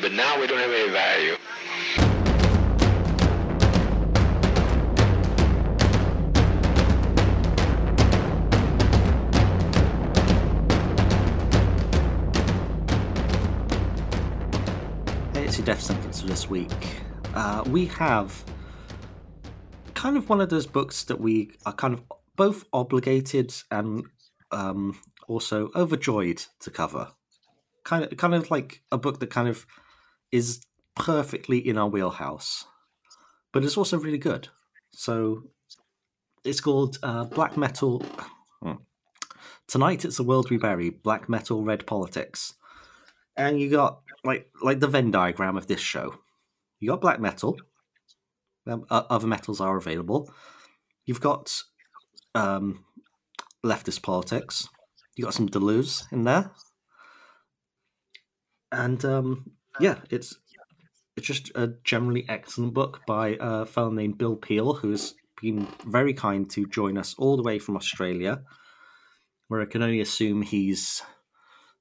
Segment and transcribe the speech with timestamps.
[0.00, 1.36] But now we don't have any value.
[15.34, 16.70] It's your death sentence for this week.
[17.34, 18.42] Uh, we have
[19.92, 22.02] kind of one of those books that we are kind of
[22.36, 24.06] both obligated and
[24.52, 24.98] um,
[25.28, 27.12] also overjoyed to cover.
[27.84, 29.66] Kind of, kind of like a book that kind of
[30.32, 30.64] is
[30.96, 32.66] perfectly in our wheelhouse,
[33.52, 34.48] but it's also really good.
[34.90, 35.44] So
[36.44, 38.02] it's called uh, Black Metal.
[38.62, 38.82] Hmm.
[39.68, 40.90] Tonight it's the world we bury.
[40.90, 42.54] Black Metal, Red Politics,
[43.36, 46.14] and you got like like the Venn diagram of this show.
[46.80, 47.56] You got black metal.
[48.66, 50.28] Um, other metals are available.
[51.06, 51.62] You've got
[52.34, 52.84] um,
[53.64, 54.68] leftist politics.
[55.16, 56.50] You got some Deleuze in there,
[58.72, 60.36] and um, yeah, it's
[61.16, 66.14] it's just a generally excellent book by a fellow named Bill Peel, who's been very
[66.14, 68.42] kind to join us all the way from Australia,
[69.48, 71.02] where I can only assume he's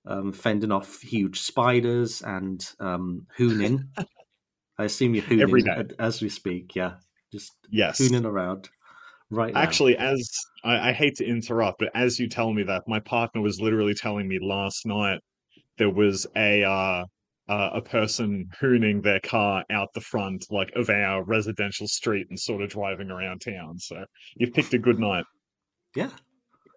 [0.06, 3.88] um, fending off huge spiders and um, hooning.
[4.78, 5.76] I assume you're hooning Every day.
[5.78, 6.76] a- as we speak.
[6.76, 6.94] Yeah,
[7.32, 8.00] just Yes.
[8.00, 8.70] hooning around
[9.30, 9.62] right now.
[9.62, 10.30] Actually, as
[10.64, 13.94] I, I hate to interrupt, but as you tell me that, my partner was literally
[13.94, 15.20] telling me last night
[15.78, 17.06] there was a uh,
[17.52, 22.40] uh, a person hooning their car out the front, like of our residential street, and
[22.40, 23.78] sort of driving around town.
[23.78, 24.06] So
[24.38, 25.26] you've picked a good night.
[25.96, 26.12] yeah.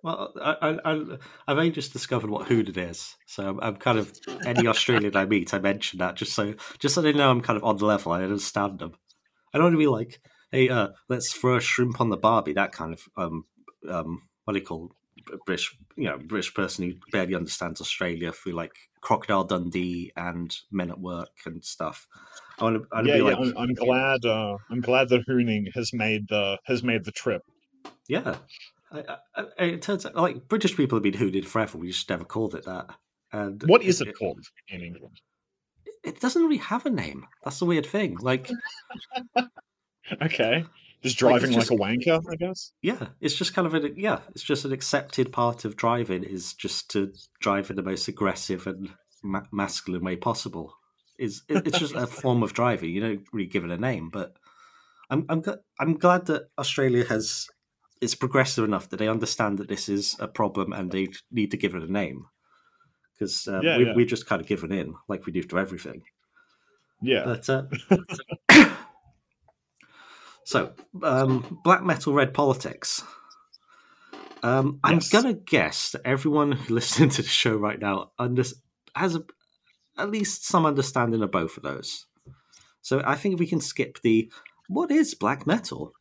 [0.02, 1.00] Well, I, I,
[1.47, 4.12] I've only just discovered what hooning is, so I'm, I'm kind of
[4.45, 7.56] any Australian I meet, I mention that just so just so they know I'm kind
[7.56, 8.11] of on the level.
[8.11, 8.95] I understand them.
[9.55, 12.52] I don't want to be like, hey, uh, let's throw a shrimp on the Barbie.
[12.52, 13.45] That kind of um,
[13.89, 14.91] um, what do you call
[15.47, 18.75] British, you know, British person who barely understands Australia through like
[19.05, 22.09] Crocodile Dundee and Men at Work and stuff.
[22.59, 23.37] I want to, I want to yeah, be yeah.
[23.37, 24.25] like, I'm, I'm glad.
[24.25, 27.43] Uh, I'm glad that hooning has made the has made the trip.
[28.09, 28.37] Yeah,
[28.91, 31.79] I, I, it turns out like British people have been hooted forever.
[31.79, 32.87] We just never called it that.
[33.33, 35.20] And What is it called in England?
[36.03, 37.27] It doesn't really have a name.
[37.45, 38.17] That's the weird thing.
[38.20, 38.51] Like,
[40.23, 40.64] Okay,
[41.05, 42.73] just Like, driving like, a wanker, I guess.
[42.83, 46.55] yeah, it's just kind of an yeah, it's just an accepted part of driving is
[46.55, 48.91] just to drive in the most aggressive and
[49.23, 50.75] ma- masculine way possible.
[51.19, 52.91] Is it, it's just a form of driving.
[52.91, 54.33] You don't really give it a name, but
[55.11, 55.43] I'm I'm
[55.79, 57.47] I'm glad that Australia has
[58.01, 61.57] it's progressive enough that they understand that this is a problem and they need to
[61.57, 62.27] give it a name.
[63.13, 63.93] Because um, Yeah, we, yeah.
[63.95, 66.03] we're just kind of given in, like we do to everything.
[67.01, 67.23] Yeah.
[67.25, 67.63] But uh,
[70.45, 70.73] so,
[71.03, 73.03] um, black metal, red politics.
[74.43, 78.45] Um, I'm gonna guess that everyone who listening to the show right now under-
[78.95, 79.25] has a,
[79.97, 82.07] at least some understanding of both of those.
[82.83, 84.31] So I think we can skip the
[84.69, 85.93] what is black metal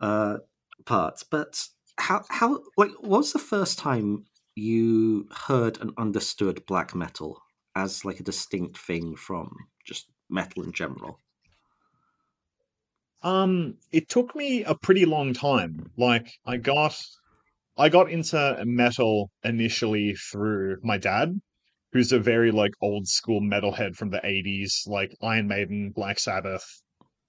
[0.00, 0.38] uh,
[0.84, 1.22] part.
[1.30, 1.66] But
[1.96, 7.40] how how like what was the first time you heard and understood black metal
[7.74, 9.56] as like a distinct thing from
[9.86, 11.18] just metal in general?
[13.22, 15.92] Um, it took me a pretty long time.
[15.96, 17.00] Like I got
[17.76, 21.40] I got into metal initially through my dad,
[21.92, 26.64] who's a very like old school metalhead from the 80s, like Iron Maiden, Black Sabbath,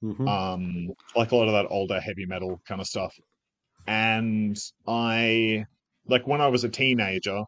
[0.02, 3.16] hmm um, like a lot of that older heavy metal kind of stuff.
[3.88, 4.58] And
[4.88, 5.66] I
[6.08, 7.44] like when I was a teenager,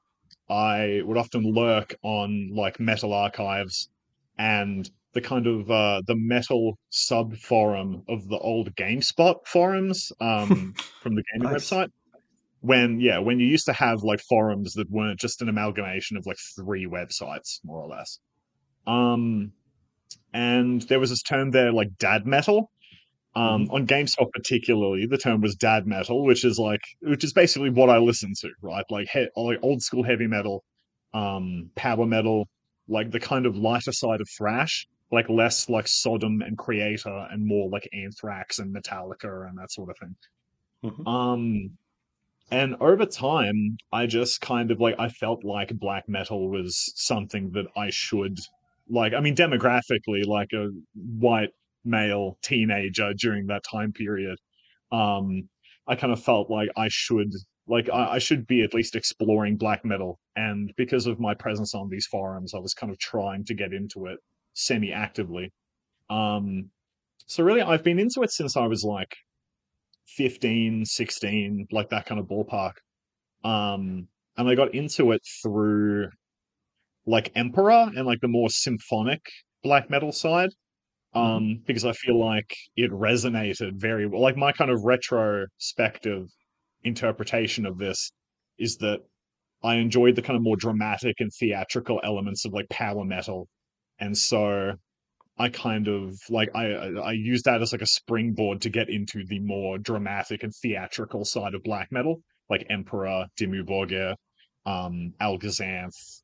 [0.49, 3.89] I would often lurk on like metal archives
[4.37, 10.73] and the kind of uh, the metal sub forum of the old GameSpot forums um,
[11.01, 11.69] from the gaming Nice.
[11.69, 11.89] website.
[12.61, 16.25] When yeah, when you used to have like forums that weren't just an amalgamation of
[16.27, 18.19] like three websites, more or less.
[18.85, 19.51] Um,
[20.33, 22.71] and there was this term there like dad metal.
[23.33, 27.69] Um, on GameSpot particularly, the term was dad metal, which is like which is basically
[27.69, 28.83] what I listen to, right?
[28.89, 30.63] Like he- like old school heavy metal,
[31.13, 32.49] um, power metal,
[32.89, 37.45] like the kind of lighter side of thrash, like less like Sodom and Kreator and
[37.45, 40.15] more like Anthrax and Metallica and that sort of thing.
[40.83, 41.07] Mhm.
[41.07, 41.77] Um,
[42.51, 47.51] and over time, I just kind of like I felt like black metal was something
[47.51, 48.39] that I should
[48.89, 49.13] like.
[49.13, 51.51] I mean, demographically, like a white
[51.85, 54.37] male teenager during that time period,
[54.91, 55.49] um,
[55.87, 57.31] I kind of felt like I should
[57.67, 60.19] like I, I should be at least exploring black metal.
[60.35, 63.73] And because of my presence on these forums, I was kind of trying to get
[63.73, 64.19] into it
[64.53, 65.51] semi-actively.
[66.09, 66.69] Um,
[67.25, 69.15] so really, I've been into it since I was like
[70.17, 72.73] 15, 16, like that kind of ballpark.
[73.43, 74.07] Um,
[74.37, 76.09] and I got into it through
[77.05, 79.21] like Emperor and like the more symphonic
[79.63, 80.49] black metal side.
[81.15, 81.19] Mm-hmm.
[81.19, 84.21] Um, because I feel like it resonated very well.
[84.21, 86.27] Like my kind of retrospective
[86.83, 88.11] interpretation of this
[88.57, 88.99] is that
[89.63, 93.47] I enjoyed the kind of more dramatic and theatrical elements of like power metal.
[94.01, 94.73] And so
[95.37, 99.23] I kind of like I I use that as like a springboard to get into
[99.25, 104.15] the more dramatic and theatrical side of black metal, like Emperor, Dimmu Borgir,
[104.65, 106.21] um, Alghazanth,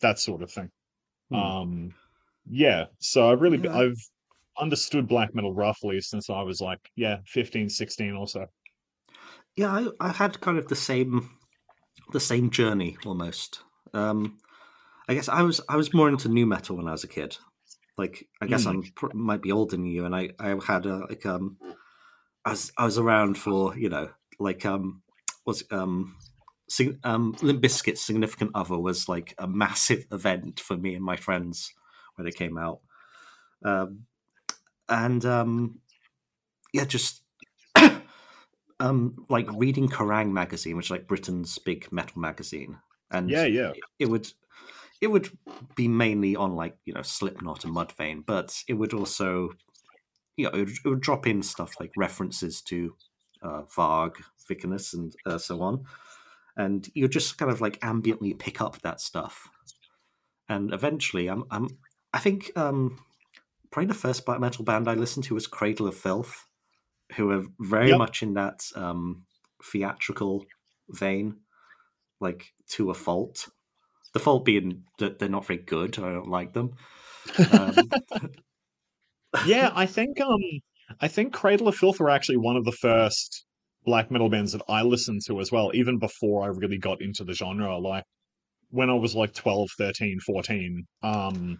[0.00, 0.70] that sort of thing.
[1.30, 1.36] Hmm.
[1.36, 1.94] Um,
[2.50, 3.76] yeah, so I've really Yeah.
[3.76, 4.00] I've
[4.58, 8.46] understood black metal roughly since I was like yeah 15, 16 or so.
[9.56, 11.30] Yeah, I, I had kind of the same
[12.12, 13.60] the same journey almost.
[13.92, 14.38] Um,
[15.08, 17.36] I guess I was I was more into new metal when I was a kid.
[17.96, 18.68] Like I guess Mm.
[18.68, 21.56] I'm pr- might be older than you, and I I had a like um
[22.44, 25.02] I was I was around for you know like um
[25.44, 26.16] was um
[26.68, 31.16] Sig- um Limp Bizkit's significant other was like a massive event for me and my
[31.16, 31.72] friends
[32.16, 32.80] when it came out.
[33.64, 34.04] Um,
[34.88, 35.80] and um
[36.72, 37.22] yeah, just
[38.80, 42.78] um like reading Kerrang magazine, which is like Britain's big metal magazine,
[43.10, 43.72] and Yeah, yeah.
[43.98, 44.30] it would
[45.00, 45.28] it would
[45.76, 49.50] be mainly on like you know Slipknot and Mudvayne, but it would also
[50.36, 52.94] you know it would, it would drop in stuff like references to
[53.42, 54.14] uh, Varg,
[54.50, 55.84] Vikernes, and uh, so on,
[56.56, 59.48] and you just kind of like ambiently pick up that stuff,
[60.48, 61.68] and eventually, I'm, I'm
[62.12, 62.98] I think um,
[63.70, 66.46] probably the first black metal band I listened to was Cradle of Filth,
[67.14, 67.98] who are very Yep.
[67.98, 69.24] much in that um,
[69.62, 70.44] theatrical
[70.88, 71.36] vein,
[72.20, 73.48] like to a fault.
[74.18, 75.96] The fault being that they're not very good.
[75.96, 76.72] I don't like them.
[77.52, 77.76] Um,
[79.46, 80.40] yeah, I think um
[81.00, 83.44] I think Cradle of Filth were actually one of the first
[83.84, 87.22] black metal bands that I listened to as well, even before I really got into
[87.22, 87.78] the genre.
[87.78, 88.02] Like
[88.70, 91.58] when I was like 12, 13, 14, um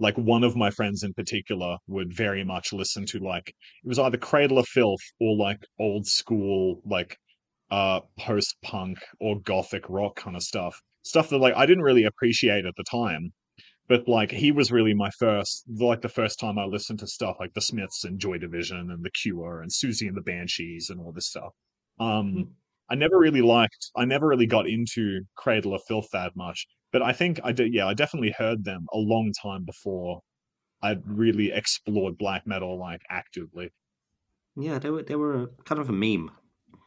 [0.00, 4.00] like one of my friends in particular would very much listen to like it was
[4.00, 7.16] either Cradle of Filth or like old school like
[7.70, 10.82] uh post punk or gothic rock kind of stuff.
[11.02, 13.32] Stuff that like I didn't really appreciate at the time
[13.88, 17.36] but like he was really my first like the first time i listened to stuff
[17.40, 21.00] like the smiths and joy division and the cure and siouxsie and the banshees and
[21.00, 21.52] all this stuff.
[21.98, 22.54] Um Hmm.
[22.90, 27.02] i never really liked i never really got into cradle of filth that much but
[27.02, 30.20] i think i did yeah i definitely heard them a long time before
[30.82, 33.70] i'd really explored black metal like actively.
[34.56, 36.30] Yeah, they were they were kind of a meme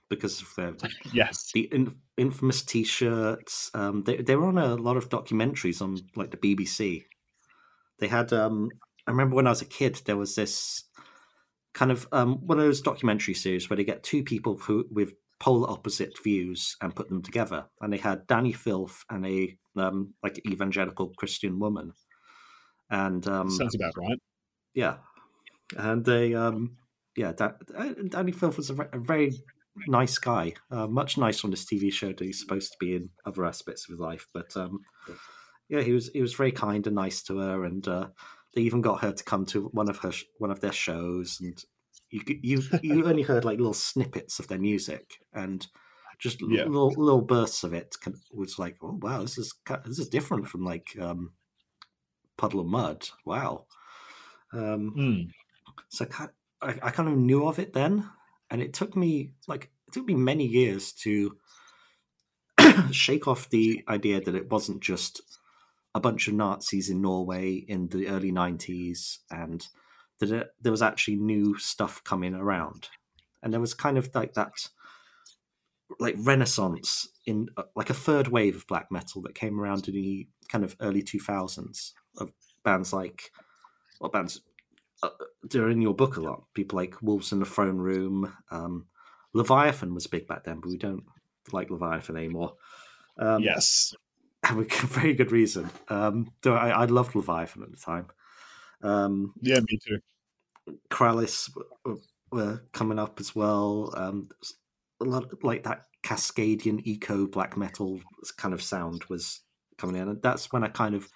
[0.09, 0.73] because of their
[1.13, 3.71] yes the in, infamous T-shirts.
[3.73, 7.05] Um, they they were on a lot of documentaries on like the BBC.
[7.99, 8.33] They had.
[8.33, 8.69] Um,
[9.07, 10.83] I remember when I was a kid, there was this
[11.73, 15.13] kind of um, one of those documentary series where they get two people who with
[15.39, 20.13] polar opposite views and put them together, and they had Dani Filth and a um,
[20.23, 21.93] like evangelical Christian woman,
[22.89, 24.19] and um, sounds about right
[24.75, 24.97] yeah,
[25.77, 26.77] and they um
[27.15, 29.31] yeah uh, Dani Filth was a very
[29.87, 33.09] nice guy, uh, much nicer on this TV show than he's supposed to be in
[33.25, 34.27] other aspects of his life.
[34.33, 34.81] But um,
[35.69, 38.09] yeah, he was he was very kind and nice to her, and uh,
[38.53, 41.39] they even got her to come to one of her sh- one of their shows,
[41.41, 41.63] and
[42.09, 45.67] you you you only heard like little snippets of their music and.
[46.17, 46.63] Just l- Yeah.
[46.63, 47.93] little little bursts of it
[48.31, 51.33] was like, oh wow, this is this is different from like um,
[52.37, 53.07] puddle of mudd.
[53.25, 53.65] Wow,
[54.53, 55.31] um, Mm.
[55.89, 56.27] so I,
[56.61, 58.09] I, I kind of knew of it then,
[58.49, 61.37] and it took me like took me many years to
[62.91, 65.21] shake off the idea that it wasn't just
[65.93, 69.65] a bunch of Nazis in Norway in the early '90s, and
[70.19, 72.89] that it, there was actually new stuff coming around,
[73.41, 74.67] and there was kind of like that
[75.99, 79.93] like renaissance in uh, like a third wave of black metal that came around in
[79.93, 82.33] the kind of early 2000s of
[82.63, 83.31] bands like
[83.99, 84.41] what bands
[85.03, 85.09] uh,
[85.43, 86.43] they're in your book a lot.
[86.53, 88.33] People like Wolves in the Throne Room.
[88.51, 88.87] Um,
[89.35, 91.03] Leviathan was big back then, but we don't
[91.51, 92.53] like Leviathan anymore.
[93.19, 93.93] Um, yes
[94.43, 95.69] have a very good reason.
[95.89, 98.07] Um, though I, I loved Leviathan at the time.
[98.81, 99.99] Um, yeah me too
[100.89, 101.49] Krallice
[101.83, 101.95] were,
[102.31, 103.93] were coming up as well.
[103.95, 104.29] Um,
[105.01, 107.99] a lot like that Cascadian eco black metal
[108.37, 109.41] kind of sound was
[109.77, 111.07] coming in, and that's when I kind of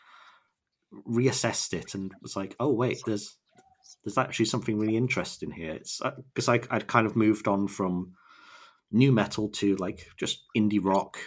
[1.07, 3.37] reassessed it and was like, oh wait, there's
[4.03, 5.73] there's actually something really interesting here.
[5.73, 6.01] It's
[6.33, 8.13] because I I'd kind of moved on from
[8.91, 11.17] new metal to like just indie rock.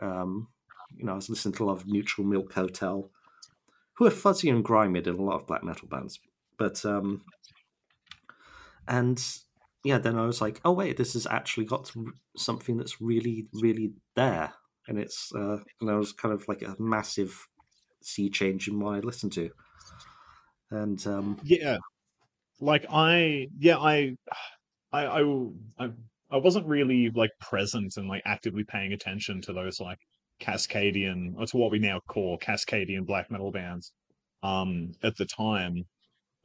[0.00, 0.48] Um,
[0.96, 3.10] you know, I was listening to a lot of Neutral Milk Hotel,
[3.94, 6.18] who are fuzzy and grimy in a lot of black metal bands,
[6.56, 7.24] but um,
[8.86, 9.22] and
[9.84, 11.90] yeah, then I was like, oh wait, this has actually got
[12.36, 14.52] something that's really, really there,
[14.86, 17.46] and it's uh, and I was kind of like a massive
[18.02, 19.50] sea change in what I listened to,
[20.70, 21.78] And um, Yeah,
[22.60, 24.16] like I, yeah, I,
[24.92, 25.46] I, I,
[25.78, 25.90] I,
[26.30, 29.98] I wasn't really like present and like actively paying attention to those like
[30.40, 33.92] Cascadian, or to what we now call Cascadian black metal bands,
[34.42, 35.84] um, at the time.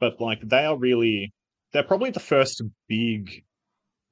[0.00, 1.32] But like they are really,
[1.72, 3.44] they're probably the first big,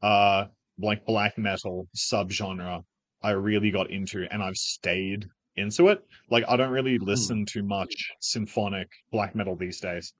[0.03, 0.47] uh,
[0.79, 2.83] like black metal subgenre
[3.23, 6.03] I really got into, and I've stayed into it.
[6.31, 10.13] Like I don't really listen to much symphonic black metal these days.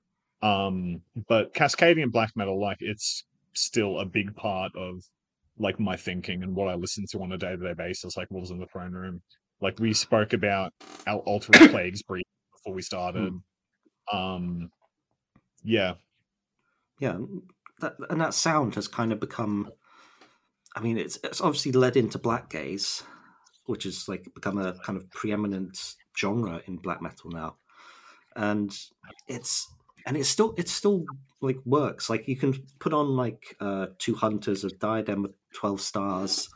[0.43, 3.23] Um, but Cascadian black metal, like it's
[3.53, 5.03] still a big part of
[5.57, 8.59] like my thinking and what I listen to on a day-to-day basis, like Wolves in
[8.59, 9.21] the Throne Room.
[9.61, 10.73] Like we spoke about
[11.07, 13.33] our Altar Plagues brief before we started.
[14.11, 14.69] Um
[15.63, 15.93] yeah.
[16.99, 17.17] yeah,
[17.79, 19.71] that, and that sound has kind of become.
[20.75, 23.03] I mean, it's it's obviously led into black gaze,
[23.65, 27.57] which has like become a kind of preeminent genre in black metal now,
[28.35, 28.75] and
[29.27, 29.72] it's
[30.05, 31.05] and it's still it's still
[31.41, 32.09] like works.
[32.09, 36.49] Like you can put on like uh two hunters, a diadem with twelve stars,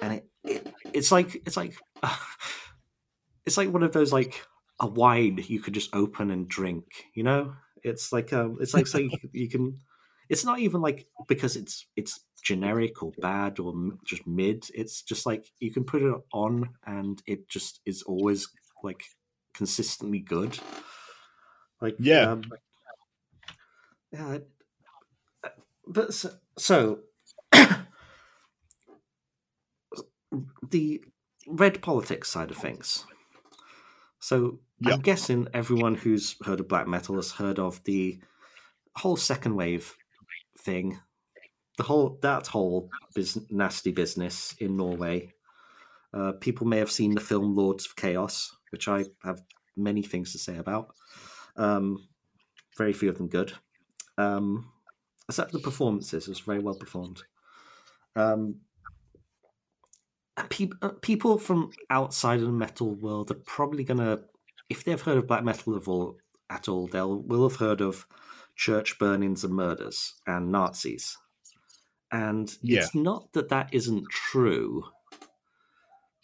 [0.00, 1.76] and it, it it's like it's like
[3.46, 4.44] it's like one of those like
[4.80, 6.84] a wine you could just open and drink.
[7.14, 9.80] You know, it's like um, it's like saying you can.
[10.28, 13.74] It's not even like because it's it's generic or bad or
[14.04, 14.66] just mid.
[14.74, 18.48] It's just like you can put it on and it just is always
[18.82, 19.04] like
[19.54, 20.58] consistently good.
[21.80, 22.32] Like Yeah.
[22.32, 22.42] um,
[24.12, 24.38] yeah.
[25.44, 25.48] uh,
[25.86, 27.00] But so, so
[30.70, 31.02] the
[31.46, 33.04] red politics side of things.
[34.20, 34.94] So Yeah.
[34.94, 38.20] I'm guessing everyone who's heard of black metal has heard of the
[38.96, 39.96] whole second wave
[40.58, 41.00] thing,
[41.76, 45.32] the whole that whole bus- nasty business in Norway.
[46.12, 49.42] Uh, people may have seen the film Lords of Chaos, which I have
[49.76, 50.94] many things to say about.
[51.56, 52.08] Um,
[52.76, 53.52] very few of them good,
[54.18, 54.70] um,
[55.28, 56.26] except the performances.
[56.26, 57.22] It was very well performed.
[58.16, 58.60] Um,
[60.50, 64.24] peop- uh, people from outside of the metal world are probably gonna,
[64.68, 66.18] if they've heard of black metal at all,
[66.50, 68.06] at all, they'll will have heard of
[68.56, 71.16] church burnings and murders and Nazis.
[72.10, 72.80] And Yeah.
[72.80, 74.84] it's not that that isn't true,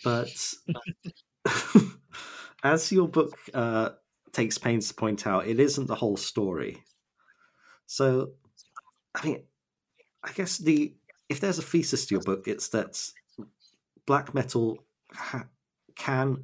[0.02, 0.54] but
[2.64, 3.90] as your book uh,
[4.32, 6.82] takes pains to point out, it isn't the whole story.
[7.86, 8.32] So,
[9.14, 9.42] I mean,
[10.22, 10.94] I guess the
[11.28, 13.00] if there's a thesis to your book, it's that
[14.06, 15.48] black metal ha-
[15.96, 16.42] can,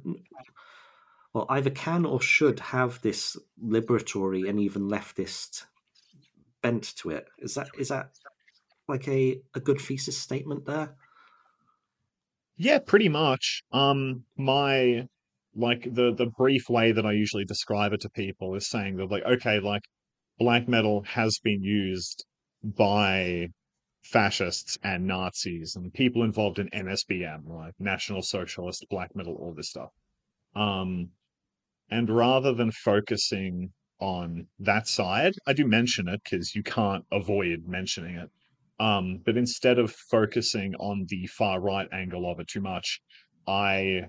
[1.33, 5.65] well, either can or should have this liberatory and even leftist
[6.61, 7.27] bent to it.
[7.39, 8.11] Is that is that
[8.87, 10.95] like a, a good thesis statement there?
[12.57, 13.63] Yeah, pretty much.
[13.71, 15.07] Um, my
[15.55, 19.09] like the the brief way that I usually describe it to people is saying that
[19.09, 19.83] like, okay, like
[20.41, 22.25] black metal has been used
[22.63, 23.47] by
[24.01, 29.69] fascists and Nazis and people involved in NSBM, like National Socialist Black Metal, all this
[29.69, 29.91] stuff.
[30.55, 31.09] Um,
[31.91, 37.67] and rather than focusing on that side, I do mention it because you can't avoid
[37.67, 38.31] mentioning it.
[38.79, 42.99] Um, but instead of focusing on the far right angle of it too much,
[43.45, 44.05] I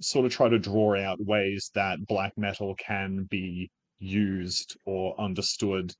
[0.00, 3.72] sort of try to draw out ways that black metal can be
[4.04, 5.94] used or understood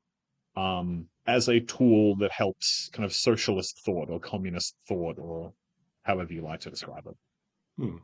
[0.57, 5.53] um, as a tool that helps kind of socialist thought or communist thought or
[6.03, 7.17] however you like to describe it.
[7.79, 7.97] Hmm.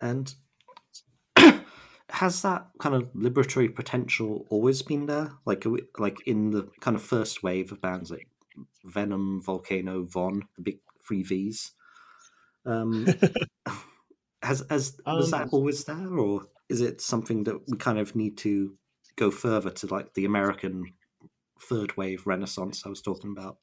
[0.00, 0.34] And
[2.10, 5.32] has that kind of liberatory potential always been there?
[5.44, 8.28] Like, we- like in the kind of first wave of bands like
[8.84, 11.72] Venom, Vulcano, Von, the big three Vs.
[12.64, 13.06] Um,
[14.42, 18.14] has has was Um, that always there, or is it something that we kind of
[18.14, 18.76] need to
[19.16, 20.84] go further to, like the American
[21.68, 23.58] third wave Renaissance I was talking about?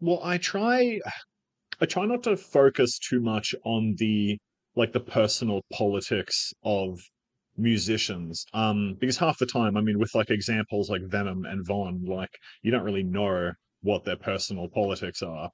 [0.00, 1.00] Well, I try
[1.80, 4.38] I try not to focus too much on the
[4.74, 7.00] like the personal politics of
[7.56, 8.44] musicians.
[8.52, 12.30] Um, because half the time, I mean, with like examples like Venom and Von, like
[12.62, 13.52] you don't really know
[13.82, 15.50] what their personal politics are.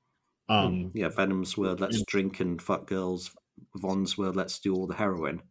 [0.48, 3.30] Um, yeah, Venom's were let's in- drink and fuck girls.
[3.76, 5.42] Von's were let's do all the heroin.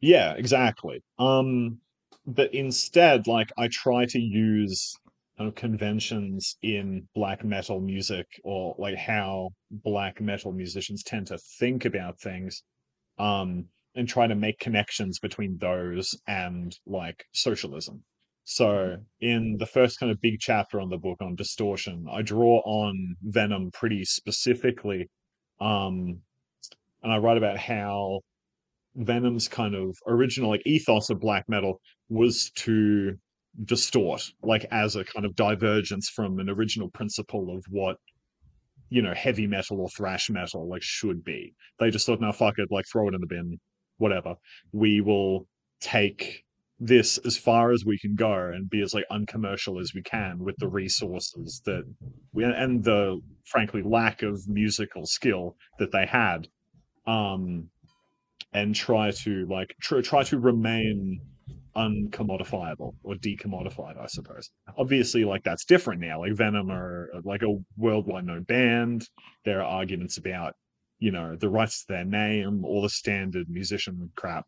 [0.00, 1.02] Yeah, exactly.
[1.18, 1.80] Um,
[2.26, 4.94] but instead, like I try to use
[5.38, 11.38] kind of conventions in black metal music or like how black metal musicians tend to
[11.58, 12.62] think about things,
[13.18, 18.04] um, and try to make connections between those and like socialism.
[18.44, 22.60] So in the first kind of big chapter on the book on distortion, I draw
[22.64, 25.08] on Venom pretty specifically.
[25.60, 26.20] Um,
[27.02, 28.20] and I write about how
[28.96, 33.16] Venom's kind of original like ethos of black metal was to
[33.64, 37.96] distort, like as a kind of divergence from an original principle of what
[38.88, 41.54] you know heavy metal or thrash metal like should be.
[41.78, 43.58] They just thought, no, fuck it, like throw it in the bin,
[43.98, 44.34] whatever.
[44.72, 45.46] We will
[45.80, 46.44] take
[46.78, 50.38] this as far as we can go and be as like uncommercial as we can
[50.38, 51.82] with the resources that
[52.32, 56.46] we and the frankly lack of musical skill that they had
[57.06, 57.70] um
[58.56, 61.20] and try to like tr- try to remain
[61.76, 67.54] uncommodifiable or decommodified i suppose obviously like that's different now like venom are like a
[67.76, 69.06] worldwide known band
[69.44, 70.54] there are arguments about
[70.98, 74.46] you know the rights to their name all the standard musician crap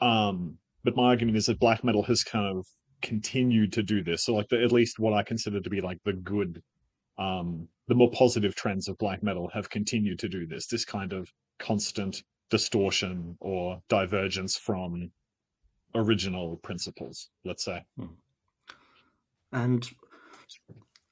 [0.00, 2.66] um but my argument is that black metal has kind of
[3.04, 4.24] continued to do this.
[4.24, 6.62] So like the, at least what I consider to be like the good,
[7.18, 10.66] um, the more positive trends of black metal have continued to do this.
[10.66, 11.28] This kind of
[11.58, 12.22] constant
[12.54, 15.10] distortion or divergence from
[15.96, 17.30] original principles.
[17.44, 17.84] Let's say.
[17.98, 18.14] Hmm.
[19.52, 19.90] And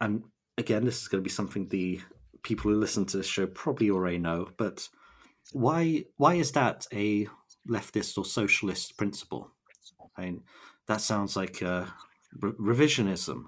[0.01, 0.23] and
[0.57, 2.01] again, this is going to be something the
[2.45, 4.89] people who listen to this show probably already know, but
[5.51, 7.27] why why is that a
[7.69, 9.51] leftist or socialist principle?
[10.17, 10.43] I mean,
[10.87, 11.87] that sounds like uh,
[12.41, 13.47] re- revisionism.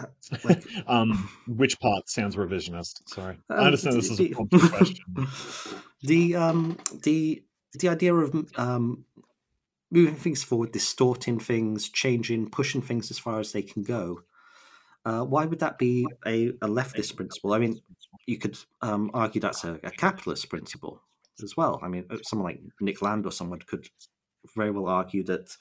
[0.44, 3.00] Like, um, which part sounds revisionist?
[3.06, 5.26] Sorry, um, I understand this is a complex question.
[6.02, 7.42] The um, the
[7.78, 9.04] the idea of um,
[9.90, 14.20] moving things forward, distorting things, changing, pushing things as far as they can go.
[15.04, 17.52] Uh, why would that be a, a, leftist principle?
[17.54, 17.80] I mean,
[18.26, 21.00] you could um, argue that's a, a, capitalist principle
[21.42, 21.80] as well.
[21.82, 23.88] I mean, uh, someone like Nick Land or someone could
[24.54, 25.56] very well argue that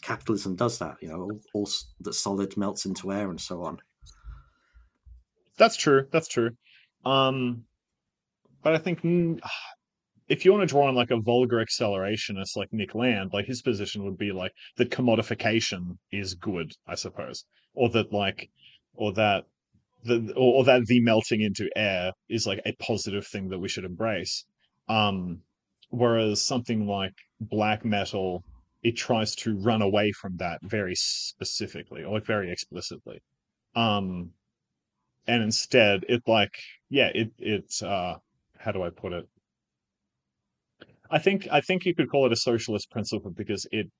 [0.00, 0.96] capitalism does that.
[1.00, 1.68] You know, all, all
[2.00, 3.78] that solid melts into air and so on.
[5.56, 6.06] That's true.
[6.10, 6.50] That's true.
[7.04, 7.64] Um,
[8.62, 9.40] but I think mm,
[10.28, 13.62] if you want to draw on like a vulgar accelerationist like Nick Land, like his
[13.62, 18.50] position would be like that commodification is good, I suppose, or that like,
[18.94, 19.44] or that
[20.04, 23.68] the or, or that the melting into air is like a positive thing that we
[23.68, 24.44] should embrace.
[24.88, 25.40] Um,
[25.90, 28.44] whereas something like black metal
[28.82, 33.20] it tries to run away from that very specifically or like very explicitly.
[33.74, 34.32] Um
[35.26, 36.58] and instead it like
[36.90, 38.14] yeah it it's uh
[38.58, 39.28] how do i put it?
[41.10, 43.90] I think i think you could call it a socialist principle because it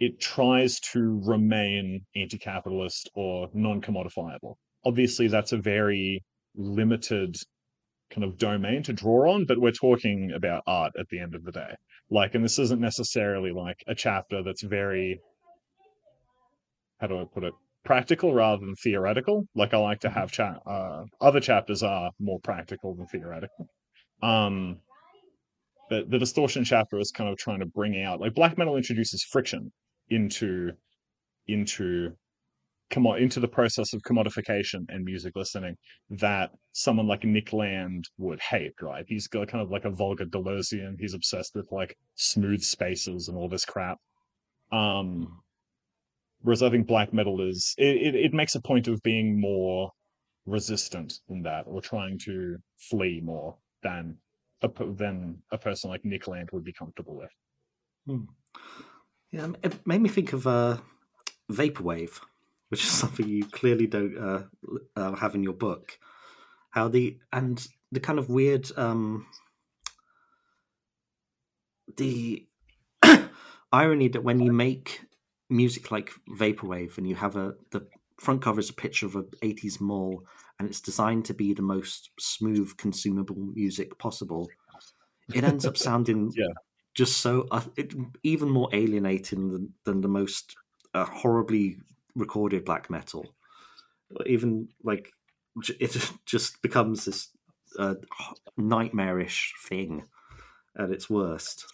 [0.00, 4.56] it tries to remain anti-capitalist or non-commodifiable.
[4.84, 7.36] Obviously that's a very limited
[8.10, 11.44] kind of domain to draw on, but we're talking about art at the end of
[11.44, 11.74] the day.
[12.10, 15.20] Like, and this isn't necessarily like a chapter that's very,
[17.00, 19.44] how do I put it, practical rather than theoretical.
[19.54, 20.60] Like, I like to have chat.
[20.66, 23.68] Uh, other chapters are more practical than theoretical.
[24.22, 24.78] Um,
[25.88, 29.22] but the distortion chapter is kind of trying to bring out like black metal introduces
[29.22, 29.72] friction
[30.08, 30.72] into
[31.46, 32.12] into
[32.90, 35.76] come on into the process of commodification and music listening
[36.10, 39.04] that someone like Nick Land would hate, right?
[39.08, 40.96] He's got kind of like a vulgar Deleuzian.
[40.98, 43.98] He's obsessed with like smooth spaces and all this crap.
[44.70, 45.40] Um,
[46.42, 49.90] whereas I think black metal is it, it, it makes a point of being more
[50.46, 54.16] resistant in that, or trying to flee more than
[54.62, 57.30] a, than a person like Nick Land would be comfortable with.
[58.06, 58.24] Hmm.
[59.32, 60.78] Yeah, it made me think of uh,
[61.50, 62.20] vaporwave
[62.68, 64.42] which is something you clearly don't uh,
[64.94, 65.98] uh, have in your book.
[66.70, 69.26] How the and the kind of weird um,
[71.96, 72.46] the
[73.72, 75.02] irony that when you make
[75.48, 77.86] music like vaporwave and you have a the
[78.18, 80.24] front cover is a picture of an 80s mall
[80.58, 84.48] and it's designed to be the most smooth consumable music possible
[85.32, 86.46] it ends up sounding yeah.
[86.94, 90.56] just so uh, it, even more alienating than, than the most
[90.94, 91.76] uh, horribly
[92.16, 93.26] recorded black metal.
[94.26, 95.12] Even like
[95.78, 97.28] it just becomes this
[97.78, 97.94] uh,
[98.56, 100.04] nightmarish thing
[100.78, 101.66] at its worst.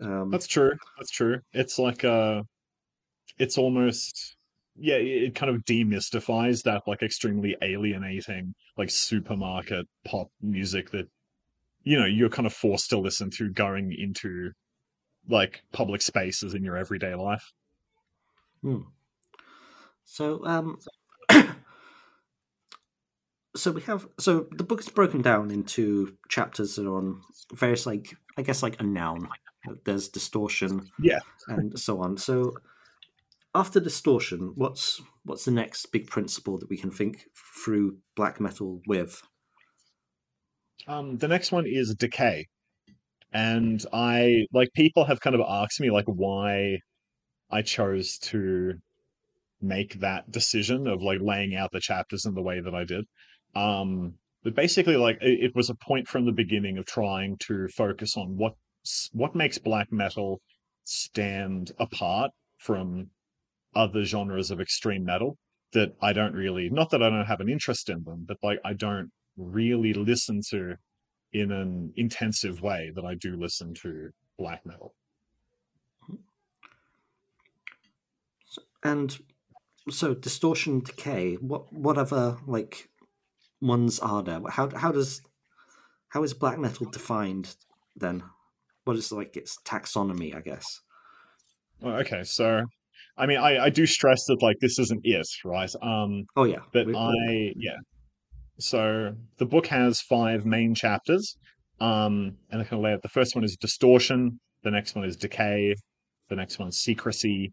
[0.00, 0.72] Um, That's true.
[0.98, 1.40] That's true.
[1.52, 2.42] It's like uh
[3.38, 4.36] it's almost
[4.76, 11.08] yeah, it kind of demystifies that like extremely alienating like supermarket pop music that
[11.82, 14.50] you know you're kind of forced to listen to going into
[15.28, 17.52] like public spaces in your everyday life.
[18.62, 18.82] Hmm.
[20.04, 20.78] So, um,
[23.56, 27.86] so we have so the book is broken down into chapters that are on various
[27.86, 29.28] like I guess like a noun.
[29.84, 32.16] There's distortion, yeah, and so on.
[32.16, 32.54] So
[33.54, 37.26] after distortion, what's what's the next big principle that we can think
[37.64, 39.22] through black metal with?
[40.88, 42.48] Um, the next one is decay,
[43.32, 46.78] and I like people have kind of asked me like why
[47.50, 48.74] I chose to
[49.62, 53.04] make that decision of like laying out the chapters in the way that I did.
[53.54, 57.68] Um, but basically, like it, it was a point from the beginning of trying to
[57.68, 58.54] focus on what
[59.12, 60.40] what makes black metal
[60.84, 63.08] stand apart from
[63.74, 65.38] other genres of extreme metal
[65.72, 68.58] that I don't really not that I don't have an interest in them, but like
[68.64, 70.74] I don't really listen to
[71.32, 74.94] in an intensive way that I do listen to black metal.
[78.84, 79.16] And
[79.90, 82.88] so distortion decay, what what other like
[83.60, 84.40] ones are there?
[84.48, 85.22] How how does
[86.08, 87.54] how is black metal defined
[87.96, 88.22] then?
[88.84, 90.80] What is like its taxonomy, I guess?
[91.80, 92.64] Well, okay, so
[93.16, 95.72] I mean, I, I do stress that like this isn't it, right?
[95.82, 97.78] Um, oh yeah, but we, I yeah.
[98.58, 101.36] So the book has five main chapters,
[101.80, 103.02] um, and I kind of lay out.
[103.02, 104.38] The first one is distortion.
[104.62, 105.74] The next one is decay.
[106.28, 107.52] The next one is secrecy.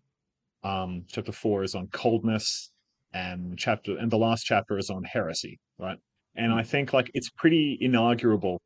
[0.63, 2.72] Um, chapter four is on coldness,
[3.13, 5.98] and chapter and the last chapter is on heresy, right?
[6.36, 8.62] And I think like it's pretty inaugurable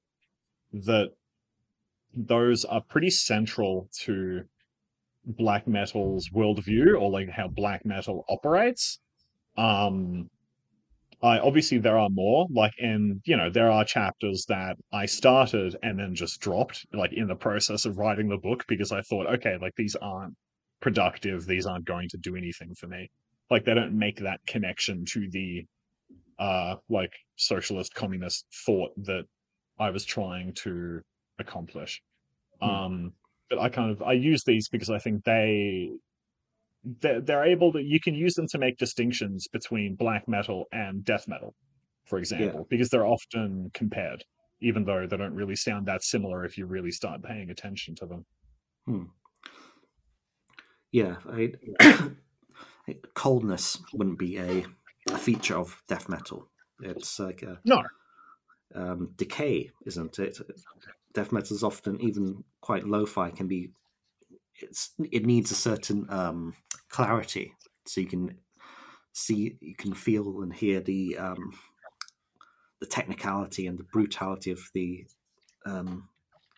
[0.74, 1.10] that
[2.16, 4.42] those are pretty central to
[5.26, 9.00] black metal's worldview or like how black metal operates.
[9.58, 10.30] Um,
[11.22, 15.78] I obviously there are more like and you know there are chapters that I started
[15.82, 19.28] and then just dropped like in the process of writing the book because I thought
[19.36, 20.36] okay like these aren't
[20.84, 23.10] productive these aren't going to do anything for me
[23.50, 25.66] like they don't make that connection to the
[26.40, 29.24] uh like socialist communist thought that
[29.80, 31.00] I was trying to
[31.40, 32.02] accomplish
[32.62, 32.70] hmm.
[32.70, 33.14] um
[33.50, 35.90] but I kind of I use these because I think they
[37.00, 41.04] they're, they're able to you can use them to make distinctions between black metal and
[41.06, 41.54] death metal,
[42.06, 42.66] for example, yeah.
[42.70, 44.24] because they're often compared,
[44.62, 48.06] even though they don't really sound that similar if you really start paying attention to
[48.06, 48.26] them.
[48.86, 49.04] Hmm.
[50.94, 51.52] Yeah, I,
[53.16, 54.66] coldness wouldn't be a,
[55.12, 56.48] a, feature of death metal.
[56.82, 57.82] It's like a no
[58.76, 60.38] um, decay, isn't it?
[61.14, 63.72] Death metal is often even quite lo-fi can be
[64.56, 66.54] it's it needs a certain um,
[66.90, 67.54] clarity
[67.86, 68.38] so you can
[69.14, 71.54] see you can feel and hear the um,
[72.80, 75.06] the technicality and the brutality of the
[75.66, 76.08] um,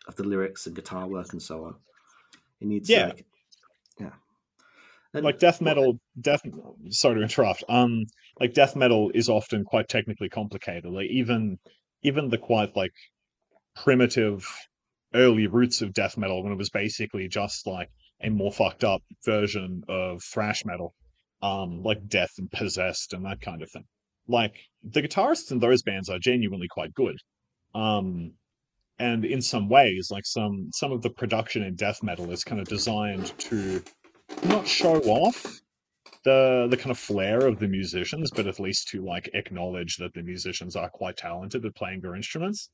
[0.06, 1.76] of the lyrics and guitar work and so on.
[2.60, 3.06] It needs yeah.
[3.06, 3.24] like
[3.98, 4.10] yeah.
[5.16, 6.42] And like death metal death
[6.90, 7.64] sorry to interrupt.
[7.68, 8.04] Um
[8.40, 10.90] like death metal is often quite technically complicated.
[10.90, 11.58] Like even
[12.02, 12.92] even the quite like
[13.74, 14.46] primitive
[15.14, 17.88] early roots of death metal when it was basically just like
[18.22, 20.94] a more fucked up version of thrash metal,
[21.42, 23.84] um, like Death and Possessed and that kind of thing.
[24.28, 27.16] Like the guitarists in those bands are genuinely quite good.
[27.74, 28.32] Um,
[28.98, 32.60] and in some ways, like some some of the production in death metal is kind
[32.60, 33.82] of designed to
[34.44, 35.60] not show off
[36.24, 40.12] the the kind of flair of the musicians, but at least to like acknowledge that
[40.14, 42.70] the musicians are quite talented at playing their instruments.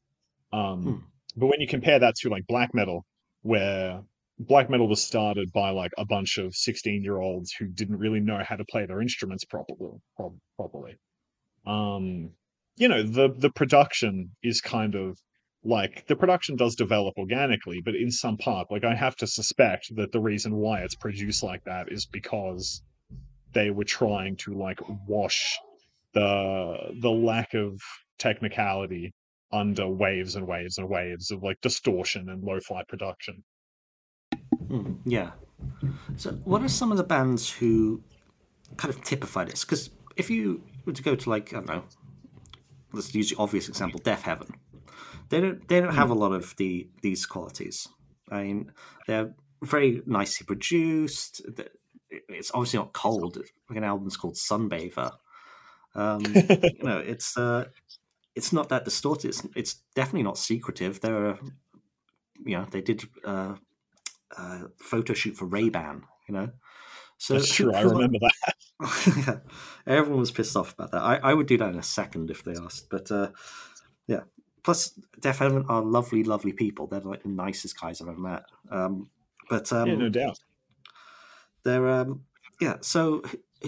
[0.53, 0.97] Um, hmm.
[1.37, 3.05] But when you compare that to like black metal,
[3.43, 4.03] where
[4.39, 8.21] black metal was started by like a bunch of 16 year olds who didn't really
[8.21, 9.99] know how to play their instruments properly
[10.57, 10.97] properly
[11.67, 12.31] um
[12.77, 15.19] you know the the production is kind of
[15.65, 19.95] like the production does develop organically but in some part like i have to suspect
[19.95, 22.83] that the reason why it's produced like that is because
[23.53, 25.59] they were trying to like wash
[26.15, 27.81] the the lack of
[28.19, 29.13] technicality
[29.53, 33.43] under waves and waves and waves of like distortion and lo-fi production
[34.73, 35.31] Mm, yeah.
[36.17, 38.03] So, what are some of the bands who
[38.77, 39.65] kind of typify this?
[39.65, 41.85] Because if you were to go to like I don't know,
[42.93, 44.55] let's use the obvious example, Deafheaven.
[45.29, 47.89] They don't they don't have a lot of the these qualities.
[48.31, 48.73] I mean,
[49.07, 51.43] they're very nicely produced.
[52.11, 53.39] It's obviously not cold.
[53.69, 55.13] Like an album's called Sunbather.
[55.95, 57.67] Um, you know, it's uh,
[58.35, 59.29] it's not that distorted.
[59.29, 61.01] It's, it's definitely not secretive.
[61.01, 61.39] There are,
[62.45, 63.57] you know, they did uh,
[64.37, 66.03] uh, photo shoot for Ray Ban.
[66.29, 66.51] You know,
[67.19, 67.73] so that's true.
[67.75, 68.57] I remember that.
[69.27, 69.37] yeah,
[69.87, 71.03] everyone was pissed off about that.
[71.03, 73.31] I, I would do that in a second if they asked, but uh,
[74.07, 74.21] yeah.
[74.65, 76.87] Plus, Deafheaven are lovely, lovely people.
[76.87, 78.45] They're like the nicest guys I've ever met.
[78.71, 79.11] Um,
[79.51, 80.39] but um, yeah, no doubt.
[81.65, 82.25] They're um,
[82.61, 82.77] yeah.
[82.81, 83.23] So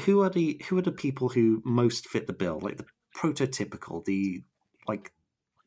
[0.05, 2.61] who are the who are the people who most fit the bill?
[2.61, 4.43] Like the prototypical, the
[4.87, 5.13] like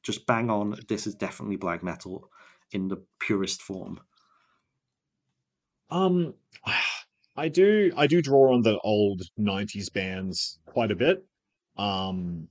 [0.03, 0.75] just bang on.
[0.87, 2.29] This is definitely black metal
[2.71, 3.99] in the purest form.
[5.89, 6.33] Um,
[7.35, 11.23] I do I do draw on the old '90s bands quite a bit.
[11.77, 12.47] Um,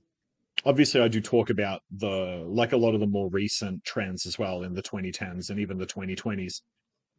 [0.65, 4.37] obviously I do talk about the like a lot of the more recent trends as
[4.37, 6.61] well in the 2010s and even the 2020s.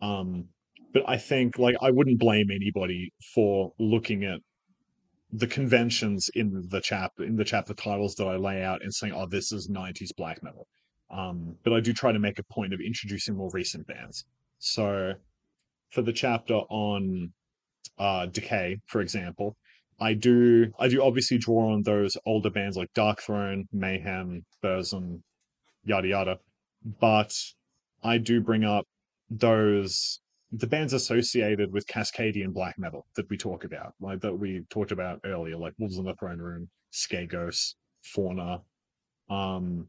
[0.01, 0.47] Um,
[0.93, 4.41] but I think like I wouldn't blame anybody for looking at
[5.33, 9.13] the conventions in the chapter in the chapter titles that I lay out and saying,
[9.15, 10.67] "Oh, this is '90s black metal."
[11.11, 14.25] Um, but I do try to make a point of introducing more recent bands.
[14.59, 15.15] So,
[15.91, 17.33] for the chapter on
[17.99, 19.57] uh, Decay, for example,
[20.01, 25.21] I do I do obviously draw on those older bands like Darkthrone, Mayhem, Burzum,
[25.85, 26.39] yada yada,
[27.01, 27.35] but
[28.03, 28.87] I do bring up
[29.31, 30.21] those
[30.53, 34.93] the bands associated with Cascadian black metal that we talk about, like that we talked
[34.93, 38.63] about earlier, like Wolves in the Throne Room, Skagos, Fauna,
[39.29, 39.87] um,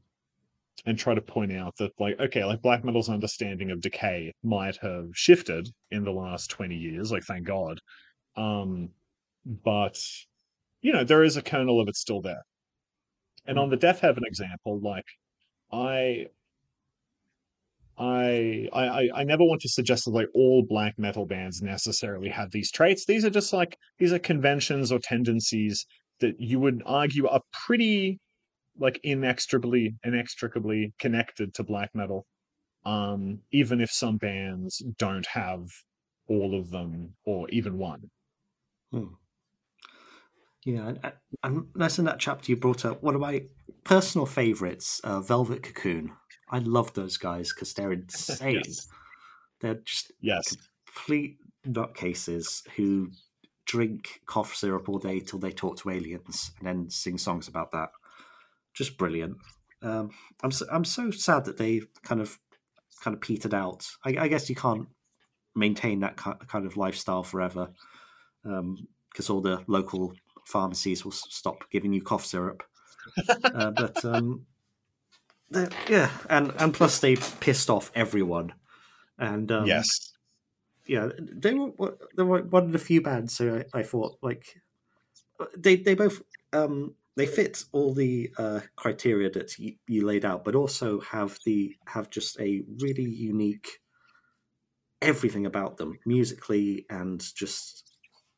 [0.85, 4.77] and try to point out that, like, okay, like black metal's understanding of decay might
[4.77, 7.79] have shifted in the last 20 years, like, thank God.
[8.35, 8.89] Um,
[9.49, 9.97] but,
[10.81, 12.43] you know, there is a kernel of it still there.
[13.45, 15.05] And on the Deafheaven example, like,
[15.71, 16.27] I
[17.97, 22.51] I, I I never want to suggest that like all black metal bands necessarily have
[22.51, 23.05] these traits.
[23.05, 25.85] These are just like these are conventions or tendencies
[26.21, 28.19] that you would argue are pretty
[28.77, 32.25] like inextricably inextricably connected to black metal.
[32.85, 35.67] Um, even if some bands don't have
[36.27, 38.09] all of them or even one.
[38.91, 39.07] Hmm.
[40.75, 41.11] Yeah, I,
[41.43, 43.01] I'm that's in that chapter you brought up.
[43.01, 43.43] One of my
[43.83, 46.11] personal favorites, uh, Velvet Cacoon.
[46.51, 48.61] I love those guys because they're insane.
[48.65, 48.87] yes.
[49.61, 50.55] They're just Yes.
[50.85, 53.11] complete nutcases who
[53.65, 57.71] drink cough syrup all day till they talk to aliens and then sing songs about
[57.71, 57.89] that.
[58.73, 59.37] Just brilliant.
[59.81, 60.11] Um,
[60.43, 62.37] I'm so, I'm so sad that they kind of
[63.03, 63.87] kind of petered out.
[64.03, 64.87] I, I guess you can't
[65.55, 67.69] maintain that kind of lifestyle forever
[68.43, 70.13] because all the local
[70.49, 72.63] pharmacies will stop giving you cough syrup.
[73.43, 74.45] uh, but um,
[75.87, 78.53] yeah, and and plus they pissed off everyone.
[79.17, 80.13] And um, yes.
[80.87, 83.35] yeah, they were they were one of the few bands.
[83.35, 84.59] So I, I thought like
[85.57, 86.21] they they both
[86.53, 91.37] um, they fit all the uh, criteria that you, you laid out, but also have
[91.45, 93.79] the have just a really unique
[95.01, 97.88] everything about them musically and just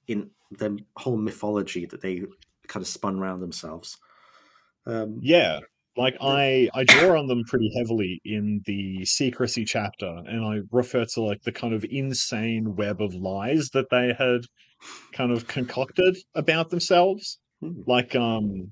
[0.08, 2.24] in the whole mythology that they
[2.68, 3.98] kind of spun around themselves.
[4.86, 5.60] Um, Yeah.
[5.98, 11.04] Like I I draw on them pretty heavily in the secrecy chapter and I refer
[11.04, 14.42] to like the kind of insane web of lies that they had
[15.12, 17.40] kind of concocted about themselves.
[17.60, 17.82] Hmm.
[17.86, 18.72] Like um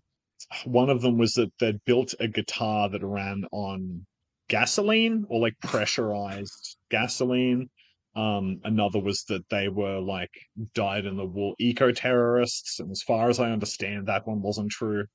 [0.66, 4.06] one of them was that they'd built a guitar that ran on
[4.48, 7.70] gasoline or like pressurized gasoline.
[8.20, 10.32] Um, another was that they were like
[10.74, 14.72] died in the wool eco terrorists, and as far as I understand, that one wasn't
[14.72, 15.06] true.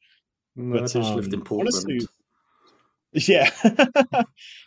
[0.56, 1.74] no, But, just lived in um, Portland.
[1.74, 2.08] honestly-
[3.12, 3.48] Yeah.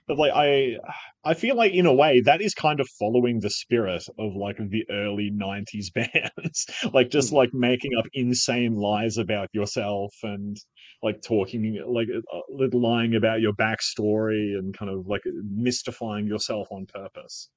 [0.07, 0.77] but like I
[1.25, 4.57] I feel like in a way that is kind of following the spirit of like
[4.57, 6.65] the early 90s bands.
[6.93, 7.35] like just Hmm.
[7.35, 10.55] like making up insane lies about yourself and
[11.03, 16.67] like talking like uh, uh, lying about your backstory and kind of like mystifying yourself
[16.71, 17.49] on purpose.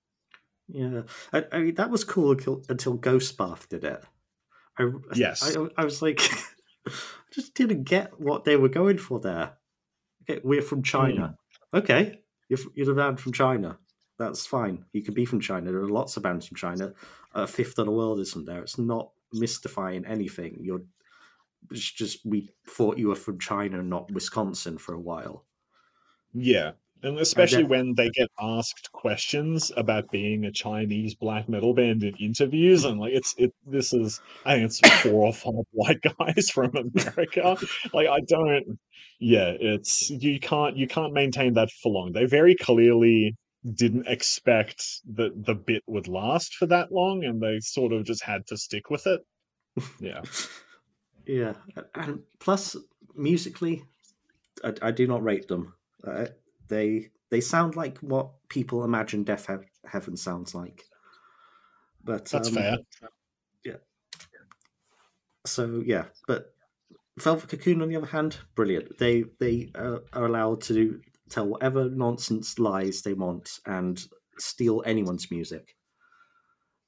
[0.72, 1.02] Yeah,
[1.32, 4.02] I, I mean that was cool until, until Ghost Bath did it.
[4.78, 5.56] I, Yes.
[5.56, 6.20] I, I was like,
[6.86, 6.92] I
[7.32, 9.52] just didn't get what they were going for there.
[10.28, 11.36] Okay, we're from China.
[11.72, 11.78] Hmm.
[11.78, 13.78] Okay, you're you're the band from China.
[14.18, 14.84] That's fine.
[14.92, 15.70] You can be from China.
[15.70, 16.92] There are lots of bands from China.
[17.34, 18.62] A fifth of the world isn't there.
[18.62, 20.58] It's not mystifying anything.
[20.60, 20.82] You're
[21.70, 25.44] it's just we thought you were from China, not Wisconsin, for a while.
[26.32, 26.72] Yeah.
[27.02, 32.14] And especially when they get asked questions about being a Chinese black metal band in
[32.16, 36.50] interviews, and like it's it this is I think it's four or five white guys
[36.50, 37.56] from America.
[37.94, 38.78] Like I don't
[39.18, 42.12] yeah, it's you can't you can't maintain that for long.
[42.12, 43.36] They very clearly
[43.74, 44.82] didn't expect
[45.14, 48.56] that the bit would last for that long and they sort of just had to
[48.56, 49.20] stick with it.
[50.00, 50.22] Yeah.
[51.26, 51.52] Yeah,
[51.94, 52.76] and plus
[53.14, 53.84] musically,
[54.64, 55.74] I, I do not rate them.
[56.04, 56.26] Uh,
[56.70, 60.84] they they sound like what people imagine Death He- Heaven sounds like.
[62.02, 62.78] But That's um, fair.
[63.64, 63.76] Yeah.
[65.44, 66.54] So yeah, but
[67.18, 68.98] Velvet Cacoon on the other hand, brilliant.
[68.98, 74.02] They they uh, are allowed to do, tell whatever nonsense lies they want and
[74.38, 75.76] steal anyone's music.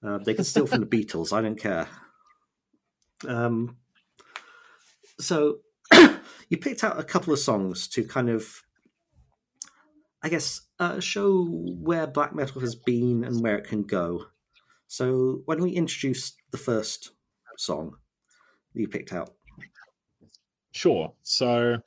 [0.03, 1.33] Uh, they can steal from the Beatles.
[1.33, 1.89] I don't care.
[3.27, 3.77] Um,
[5.21, 5.59] so
[6.49, 8.63] you picked out a couple of songs to kind of,
[10.23, 14.27] I guess, uh, show where black metal has been and where it can go.
[14.87, 17.11] So why don't we introduce the first
[17.59, 17.97] song
[18.75, 19.31] that you picked out?
[20.73, 21.15] Sure.
[21.23, 21.79] So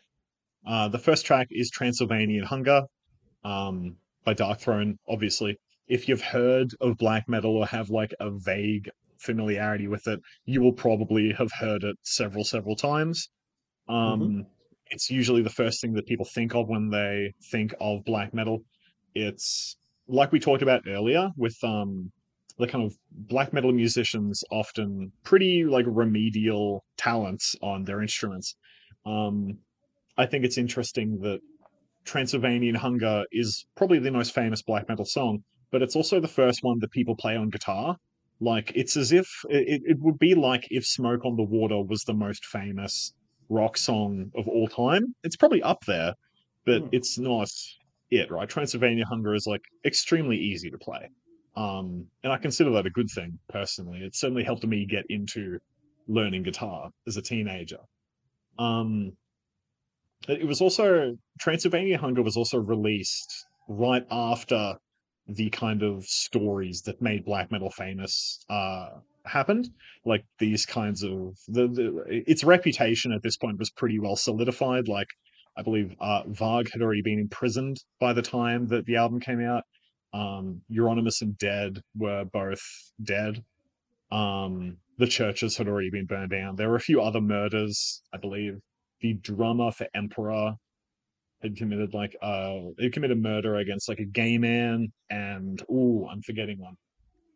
[0.65, 2.83] Uh, the first track is Transylvanian Hunger
[3.43, 5.57] um, by Darkthrone, obviously.
[5.87, 10.61] If you've heard of black metal or have like a vague familiarity with it, you
[10.61, 13.29] will probably have heard it several, several times.
[13.87, 14.41] Um, Mm-hmm.
[14.91, 18.63] It's usually the first thing that people think of when they think of black metal.
[19.13, 22.11] It's like we talked about earlier with um,
[22.57, 28.55] the kind of black metal musicians often pretty like remedial talents on their instruments.
[29.05, 29.57] Um,
[30.17, 31.39] I think it's interesting that
[32.05, 36.59] Transylvanian Hunger is probably the most famous black metal song, but it's also the first
[36.61, 37.97] one that people play on guitar.
[38.39, 42.03] Like it's as if it, it would be like if Smoke on the Water was
[42.03, 43.13] the most famous
[43.49, 45.15] rock song of all time.
[45.23, 46.13] It's probably up there,
[46.65, 46.89] but Hmm.
[46.91, 47.49] it's not
[48.11, 48.47] it, right?
[48.47, 51.09] Transylvania Hunger is like extremely easy to play.
[51.55, 53.99] Um, and I consider that a good thing personally.
[53.99, 55.59] It certainly helped me get into
[56.07, 57.79] learning guitar as a teenager.
[58.59, 59.13] Um,
[60.27, 64.75] it was also Transylvania Hunger was also released right after
[65.27, 68.89] the kind of stories that made black metal famous uh,
[69.25, 69.69] happened.
[70.05, 74.87] Like these kinds of the, the its reputation at this point was pretty well solidified.
[74.87, 75.07] Like
[75.57, 79.41] I believe uh, Varg had already been imprisoned by the time that the album came
[79.41, 79.63] out.
[80.13, 82.61] Um, Euronymous and Dead were both
[83.03, 83.43] dead.
[84.11, 86.55] Um, the churches had already been burned down.
[86.55, 88.59] There were a few other murders, I believe.
[89.01, 90.55] The drummer for Emperor
[91.41, 96.07] had committed like uh he committed a murder against like a gay man and oh
[96.11, 96.75] I'm forgetting one.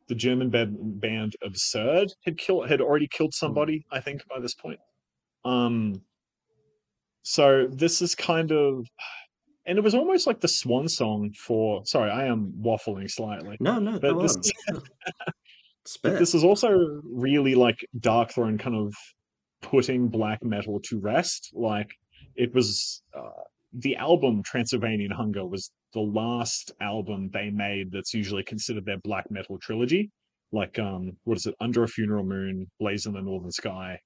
[0.10, 4.56] The German band, band Absurd had killed had already killed somebody, I think, by this
[4.56, 4.80] point.
[5.45, 6.02] Um
[7.22, 8.86] so this is kind of
[9.65, 13.56] and it was almost like the swan song for sorry, I am waffling slightly.
[13.60, 14.52] No, no, But this-.
[16.04, 18.93] But this is also really like Darkthrone kind of
[19.62, 21.52] putting black metal to rest.
[21.54, 21.89] Like
[22.36, 23.43] it was uh,
[23.74, 29.30] the album Transylvanian Hunger was the last album they made that's usually considered their black
[29.32, 30.12] metal trilogy.
[30.52, 31.56] Like um, what is it?
[31.60, 33.99] Under a Funeral Moon, Blaze in the Northern Sky,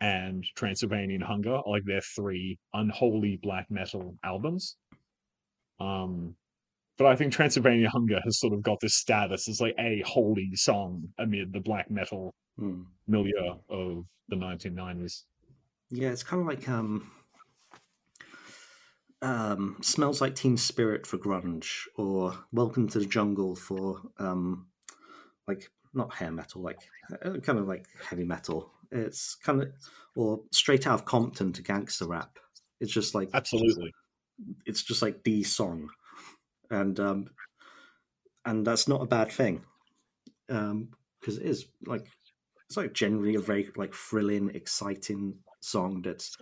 [0.00, 4.76] and Transylvanian Hunger are like their three unholy black metal albums.
[5.78, 6.34] Um,
[6.98, 10.50] but I think Transylvania Hunger has sort of got this status as like a holy
[10.54, 12.82] song amid the black metal Hmm.
[13.06, 15.24] milieu of the 1990s.
[15.88, 17.10] Yeah, it's kind of like um,
[19.22, 24.66] um, smells like Teen Spirit for grunge, or Welcome to the Jungle for um,
[25.46, 26.78] like not hair metal, like
[27.24, 28.70] uh, kind of like heavy metal.
[28.90, 29.68] It's kind of
[30.16, 32.38] or straight out of Compton to gangster rap.
[32.80, 33.92] It's just like Absolutely.
[34.64, 35.90] it's just like the song,
[36.70, 37.26] and um,
[38.44, 39.62] and that's not a bad thing,
[40.48, 40.88] um,
[41.20, 42.06] because it is like
[42.66, 46.36] it's like generally a very like thrilling, exciting song that's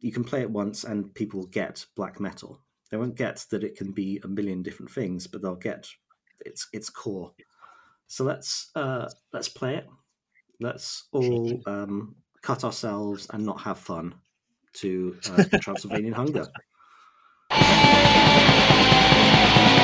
[0.00, 2.60] you can play it once and people get black metal.
[2.90, 5.88] They won't get that it can be a million different things, but they'll get
[6.44, 7.32] its its core.
[8.06, 9.86] So let's uh, let's play it.
[10.60, 14.14] Let's all um, cut ourselves and not have fun
[14.74, 16.46] to uh, Transylvanian Hunger.
[17.50, 18.10] Hunger,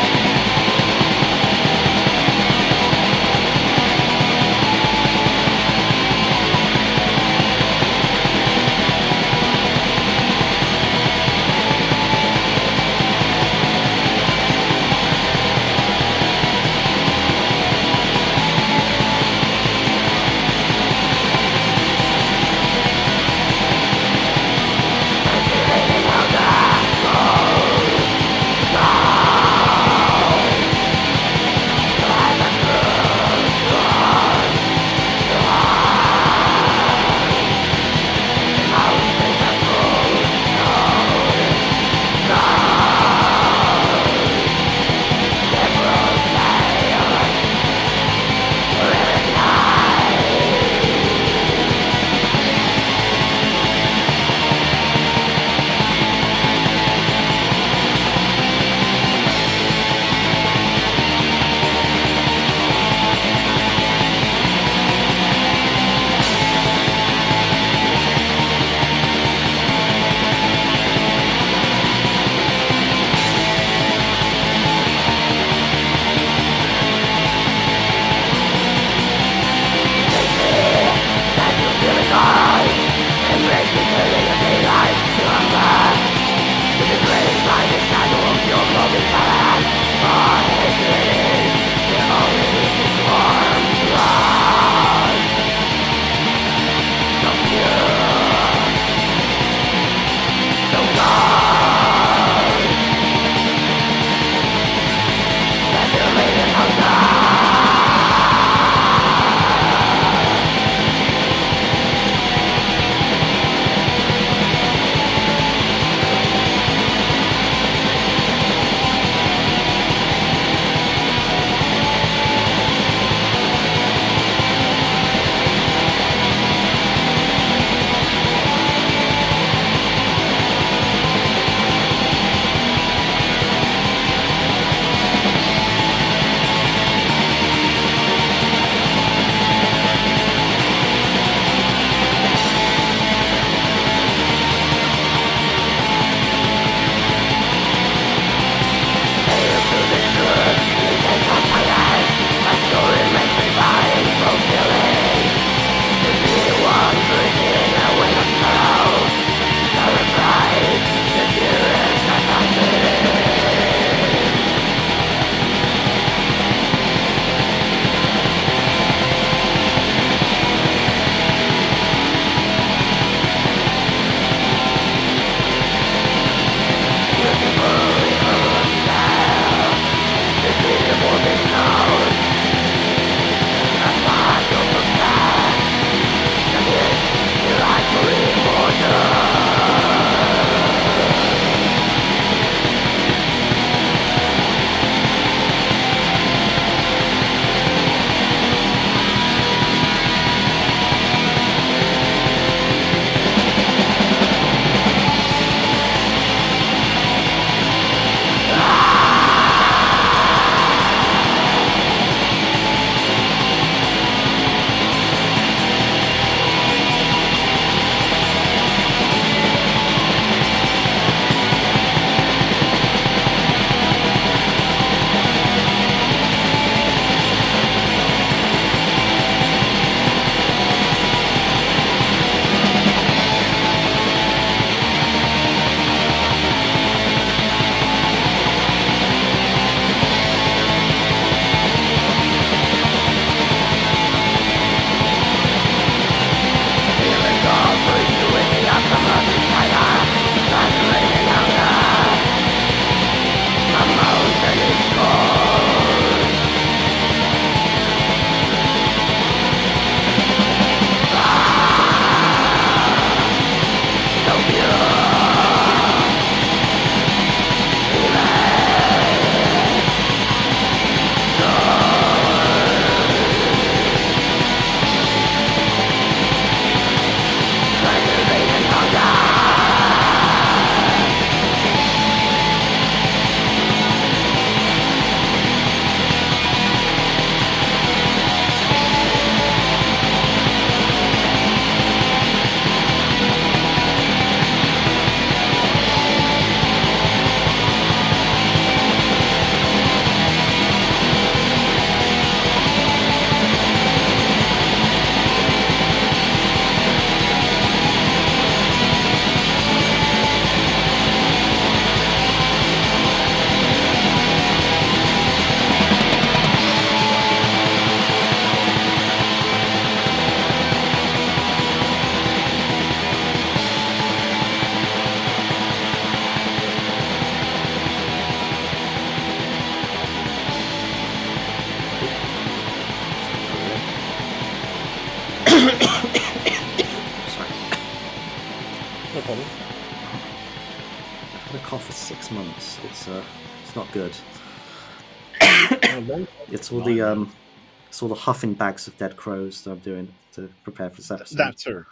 [348.03, 351.85] all the huffing bags of dead crows that I'm doing to prepare for this episode.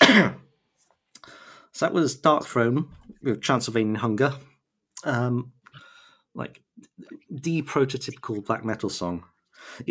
[0.00, 0.34] that.
[1.78, 2.88] So that was Darkthrone
[3.22, 4.34] with Transylvanian Hunger.
[5.04, 5.52] Um,
[6.34, 6.60] like
[7.30, 9.22] the prototypical black metal song.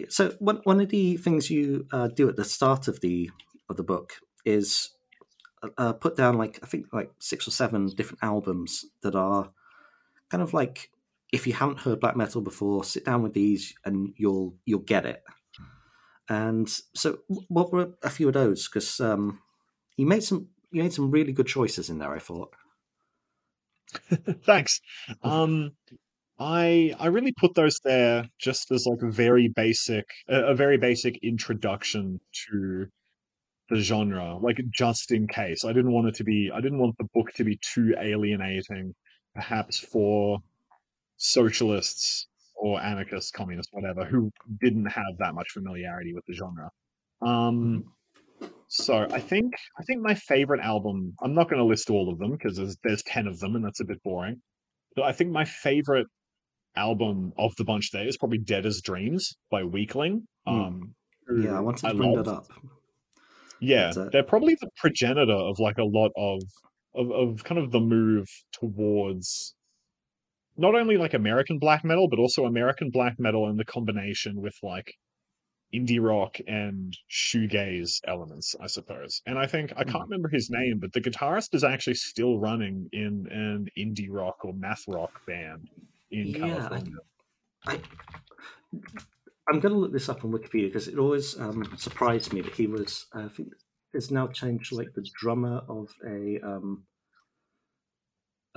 [0.09, 3.31] So one one of the things you uh, do at the start of the
[3.69, 4.89] of the book is
[5.77, 9.51] uh, put down like I think like six or seven different albums that are
[10.29, 10.91] kind of like
[11.31, 15.05] if you haven't heard black metal before, sit down with these and you'll you'll get
[15.05, 15.23] it.
[16.29, 18.67] And so, what were a few of those?
[18.67, 19.39] Because um,
[19.95, 22.13] you made some you made some really good choices in there.
[22.13, 22.53] I thought.
[24.43, 24.81] Thanks.
[25.23, 25.71] Um,
[26.39, 30.77] I I really put those there just as like a very basic, a, a very
[30.77, 32.19] basic introduction
[32.49, 32.87] to
[33.69, 35.65] the genre, like just in case.
[35.65, 36.51] I didn't want it to be.
[36.53, 38.93] I didn't want the book to be too alienating,
[39.33, 40.39] perhaps for
[41.17, 46.69] socialists or anarchists, communists, whatever, who didn't have that much familiarity with the genre.
[47.21, 47.83] Um,
[48.67, 51.13] so I think I think my favorite album.
[51.21, 53.63] I'm not going to list all of them because there's there's ten of them, and
[53.63, 54.41] that's a bit boring.
[54.95, 56.07] But I think my favorite
[56.75, 60.23] album of the bunch there is probably "Dead as Dreams" by Weakling.
[60.45, 60.53] Hmm.
[60.53, 60.95] Um,
[61.41, 62.25] Yeah, I wanted to bring love.
[62.25, 62.47] that up.
[63.59, 66.41] Yeah, they're probably the progenitor of like a lot of,
[66.93, 69.55] of of kind of the move towards
[70.57, 74.55] not only like American black metal, but also American black metal and the combination with
[74.63, 74.93] like
[75.73, 79.21] indie rock and shoegaze elements, I suppose.
[79.25, 80.11] And I think I can't Hmm.
[80.11, 84.53] remember his name, but the guitarist is actually still running in an indie rock or
[84.53, 85.69] math rock band
[86.11, 86.93] in Yeah, I- California.
[87.67, 87.81] I,
[89.49, 92.53] I'm going to look this up on Wikipedia because it always um, surprised me that
[92.53, 93.05] he was.
[93.15, 93.49] uh, I think
[93.93, 96.39] is now changed to like the drummer of a.
[96.43, 96.85] Um,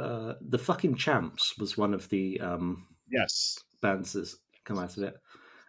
[0.00, 3.58] uh, the fucking Champs was one of the um, Yes.
[3.82, 5.16] bands that's come out of it,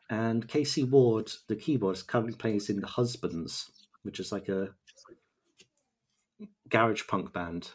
[0.10, 3.72] and Casey Ward, the keyboardist, currently plays in the Husbands,
[4.04, 4.70] which is like a
[6.70, 7.72] garage punk band.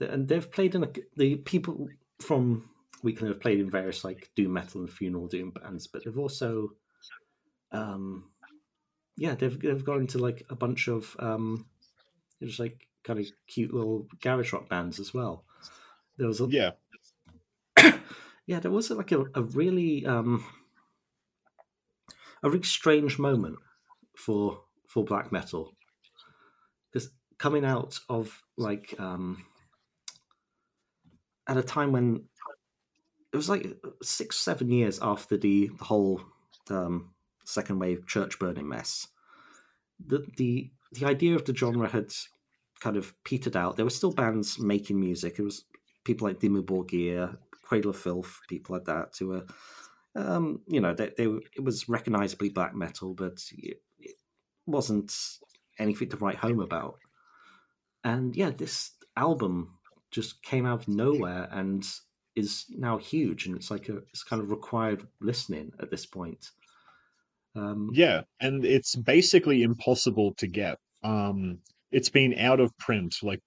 [0.00, 1.88] And they've played in a, the people
[2.20, 2.68] from
[3.02, 6.70] Weakling have played in various like doom metal and funeral doom bands, but they've also,
[7.72, 8.30] um,
[9.16, 11.66] yeah, they've they've gone into like a bunch of um,
[12.42, 15.44] just like kind of cute little garage rock bands as well.
[16.16, 16.70] There was a, Yeah.
[18.46, 20.44] yeah, there was like a, a really um
[22.42, 23.56] a really strange moment
[24.16, 25.72] for for black metal
[26.92, 29.44] because coming out of like um
[31.48, 32.24] at a time when
[33.32, 33.66] it was like
[34.02, 36.20] six seven years after the, the whole
[36.70, 39.08] um second wave church burning mess
[40.04, 42.12] the the the idea of the genre had
[42.82, 45.64] kind of petered out there were still bands making music it was
[46.04, 49.46] people like Dimmu Borgir, Cradle of Filth, people like that, who were,
[50.14, 54.16] um, you know, they, they were, it was recognizably black metal, but it, it
[54.66, 55.14] wasn't
[55.78, 56.98] anything to write home about.
[58.04, 59.78] And yeah, this album
[60.10, 61.86] just came out of nowhere and
[62.34, 66.50] is now huge, and it's like a it's kind of required listening at this point.
[67.54, 70.78] Um, Yeah, and it's basically impossible to get.
[71.04, 71.58] Um,
[71.92, 73.40] it's been out of print like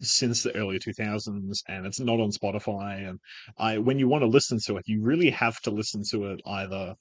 [0.00, 3.08] since the early 2000s, and it's not on Spotify.
[3.08, 3.18] And
[3.58, 6.40] I, when you want to listen to it, you really have to listen to it
[6.46, 6.94] either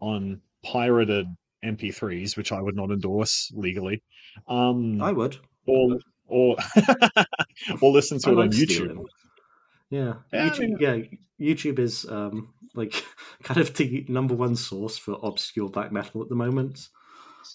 [0.00, 1.26] on pirated
[1.64, 4.02] MP3s, which I would not endorse legally,
[4.48, 5.36] um, I would.
[5.66, 6.56] or or
[7.80, 9.04] or listen to I it on YouTube.
[9.90, 10.96] Yeah, Yeah, YouTube, mean- yeah,
[11.54, 13.04] YouTube is um, like
[13.42, 16.88] kind of the number one source for obscure black metal at the moment.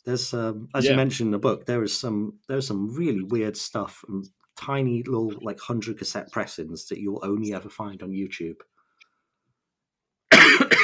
[0.06, 3.58] There's, um, as you mentioned in the book, there is some there's some really weird
[3.58, 4.26] stuff and
[4.56, 8.56] tiny little like hundred cassette pressings that you'll only ever find on YouTube.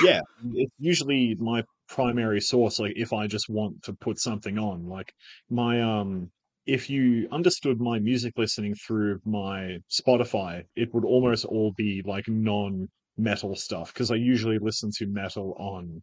[0.03, 0.21] yeah
[0.53, 4.87] it's usually my primary source like if i just want to put something on.
[4.87, 5.13] Like
[5.49, 6.29] my um
[6.65, 12.27] if you understood my music listening through my spotify it would almost all be like
[12.27, 12.87] non
[13.17, 16.01] metal stuff because i usually listen to metal on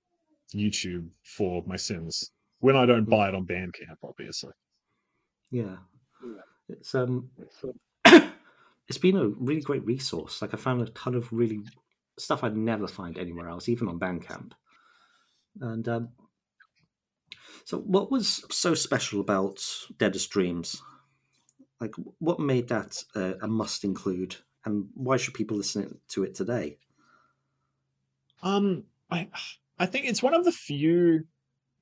[0.54, 2.30] youtube for my sins
[2.66, 4.52] when i don't buy it on bandcamp obviously
[5.50, 5.76] Yeah,
[6.68, 7.30] it's um,
[8.88, 10.42] it's been a really great resource.
[10.42, 11.60] Like I found a ton of really
[12.18, 14.52] stuff I'd never find anywhere else, even on Bandcamp.
[15.60, 16.08] And um,
[17.64, 19.64] so, what was so special about
[19.98, 20.82] Dead as Dreams?
[21.80, 26.34] Like, what made that uh, a must include, and why should people listen to it
[26.34, 26.78] today?
[28.42, 29.28] Um, I
[29.78, 31.26] I think it's one of the few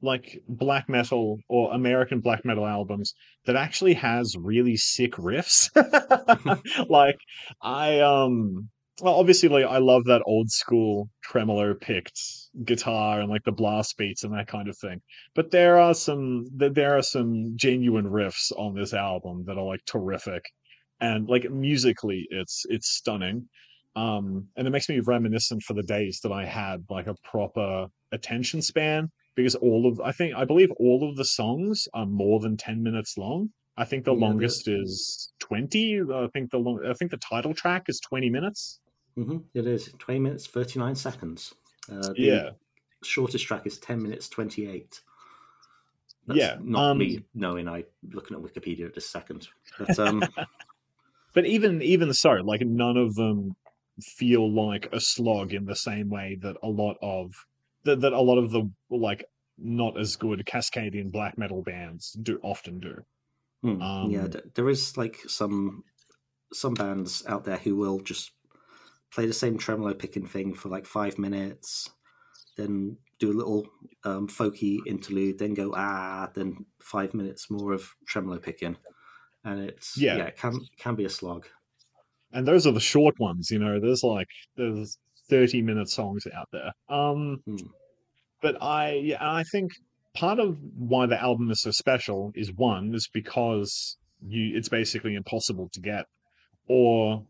[0.04, 3.14] like black metal or American black metal albums
[3.46, 5.70] that actually has really sick riffs.
[6.88, 7.18] like
[7.62, 8.68] I um
[9.00, 12.20] well obviously like I love that old school tremolo picked
[12.64, 15.00] guitar and like the blast beats and that kind of thing.
[15.34, 19.84] But there are some there are some genuine riffs on this album that are like
[19.86, 20.44] terrific.
[21.00, 23.48] And like musically it's it's stunning.
[23.96, 27.88] Um and it makes me reminiscent for the days that I had like a proper
[28.12, 32.40] attention span because all of I think I believe all of the songs are more
[32.40, 33.50] than 10 minutes long.
[33.76, 36.00] I think the Yeah, longest is 20.
[36.00, 38.80] I think the long, I think the title track is 20 minutes.
[39.16, 41.54] hmm It is twenty minutes thirty nine seconds.
[41.90, 42.50] Uh, the Yeah.
[43.02, 45.00] shortest track is ten minutes twenty eight.
[46.26, 47.68] That's Yeah, not um, me knowing.
[47.68, 50.32] I looking at Wikipedia at this second, but um,
[51.34, 53.56] But even even so, like none of them
[54.00, 57.32] feel like a slog in the same way that a lot of
[57.84, 59.24] that, that a lot of the like
[59.58, 63.04] not as good Cascadian black metal bands do often do.
[63.62, 65.84] Hmm, yeah, Um, th- there is like some
[66.52, 68.32] some bands out there who will just
[69.12, 71.90] play the same tremolo picking thing for like five minutes,
[72.56, 73.68] then do a little
[74.04, 78.78] um, folky interlude, then go ah, then five minutes more of tremolo picking,
[79.44, 80.16] and it's Yeah.
[80.16, 81.48] yeah, it can can be a slog.
[82.32, 84.98] and those are the short ones you know there's like there's
[85.30, 86.72] 30 minute songs out there.
[86.88, 87.66] Um Hmm.
[88.40, 89.72] but i yeah i think
[90.14, 93.96] part of why the album is so special is one is because
[94.26, 96.04] you it's basically impossible to get
[96.68, 97.26] or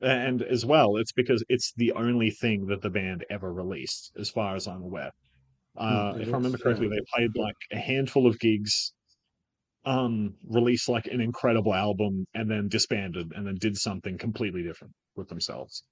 [0.00, 4.30] and as well it's because it's the only thing that the band ever released as
[4.30, 5.10] far as i'm aware.
[5.76, 8.92] Uh it if i remember correctly they played like a handful of gigs
[9.84, 14.94] um released like an incredible album and then disbanded and then did something completely different
[15.16, 15.84] with themselves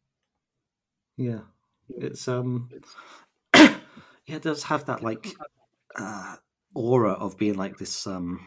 [1.20, 1.40] Yeah,
[1.90, 2.70] it's um,
[3.54, 3.76] yeah,
[4.26, 5.26] it does have that like
[5.96, 6.36] uh,
[6.74, 8.46] aura of being like this um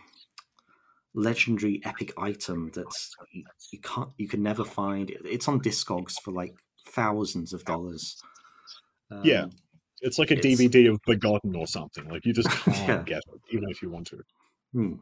[1.13, 5.11] legendary epic item that's you, you can't you can never find.
[5.23, 6.55] It's on Discogs for like
[6.87, 8.19] thousands of dollars.
[9.11, 9.45] Um, Yeah.
[10.01, 13.03] it's like a It's- dvd of begotten or something like you just can't Yeah.
[13.03, 14.23] get it even if you want to
[14.73, 14.95] Hmm.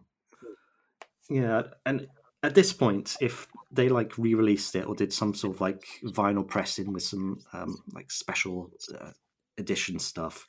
[1.29, 2.07] Yeah, and
[2.43, 6.47] at this point, if they like re-released it or did some sort of like vinyl
[6.47, 9.11] pressing with some um, like special uh,
[9.57, 10.47] edition stuff,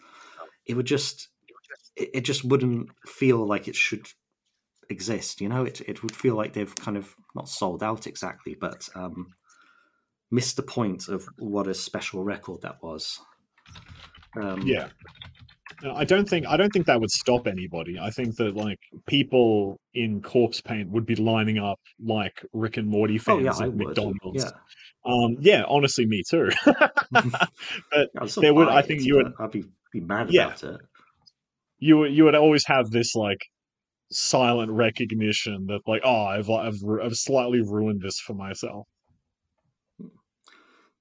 [0.66, 1.28] it would just
[1.96, 4.06] it, it just wouldn't feel like it should
[4.88, 5.40] exist.
[5.40, 8.88] You know, it it would feel like they've kind of not sold out exactly, but
[8.94, 9.34] um,
[10.30, 13.20] missed the point of what a special record that was.
[14.34, 14.88] Um, yeah
[15.94, 19.78] i don't think i don't think that would stop anybody i think that like people
[19.94, 23.74] in corpse paint would be lining up like rick and morty Oh fans yeah, at
[23.74, 24.50] mcdonald's Yeah,
[25.04, 26.48] um yeah honestly me too
[28.26, 30.46] still there would- I think it, you would- I'd be be mad Yeah.
[30.46, 30.80] about it.
[31.78, 33.40] you would- you would always have this like
[34.10, 38.86] silent recognition that like oh I've I've, I've slightly ruined this for myself.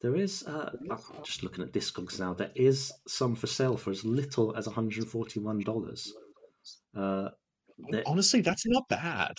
[0.02, 2.34] There is, uh, I'm just looking at Discogs now.
[2.34, 6.12] There is some for sale for as little as one hundred forty-one dollars.
[6.96, 7.30] Uh,
[7.90, 9.38] there- Honestly, that's not bad.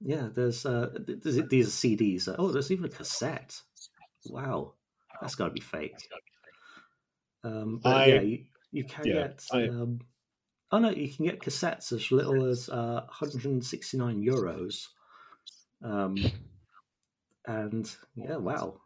[0.00, 2.34] yeah, there's, uh, there's these are CDs.
[2.38, 3.60] Oh, there's even a cassette.
[4.26, 4.74] Wow,
[5.20, 5.96] that's got to be fake.
[7.44, 9.44] Um, but I- yeah, you, you can yeah, get.
[9.52, 10.00] I- um,
[10.70, 14.86] oh no, you can get cassettes as little as uh, 169 euros.
[15.84, 16.16] Um,
[17.46, 18.80] and yeah, wow.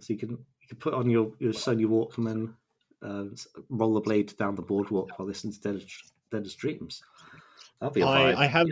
[0.00, 2.54] So you can you can put on your, your Sony Walkman,
[3.02, 3.34] uh,
[3.70, 5.82] rollerblade down the boardwalk while listening to Dead,
[6.30, 7.02] Dead as Dreams.
[7.80, 8.36] That'll be a vibe.
[8.36, 8.66] I, I have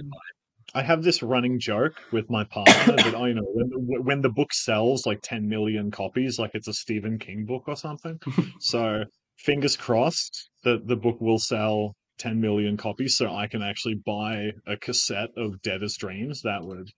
[0.75, 4.29] I have this running joke with my partner that I know when the, when the
[4.29, 8.21] book sells like 10 million copies, like it's a Stephen King book or something.
[8.61, 9.05] so
[9.39, 14.51] fingers crossed that the book will sell 10 million copies, so I can actually buy
[14.67, 16.43] a cassette of Dead as Dreams.
[16.43, 16.91] That would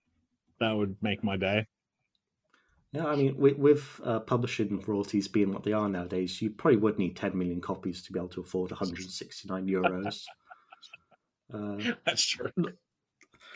[0.59, 1.65] that would make my day.
[2.93, 6.77] Yeah, I mean, with, with uh, publishing royalties being what they are nowadays, you probably
[6.77, 10.23] would need 10 million copies to be able to afford 169 euros.
[11.53, 12.49] uh, That's true.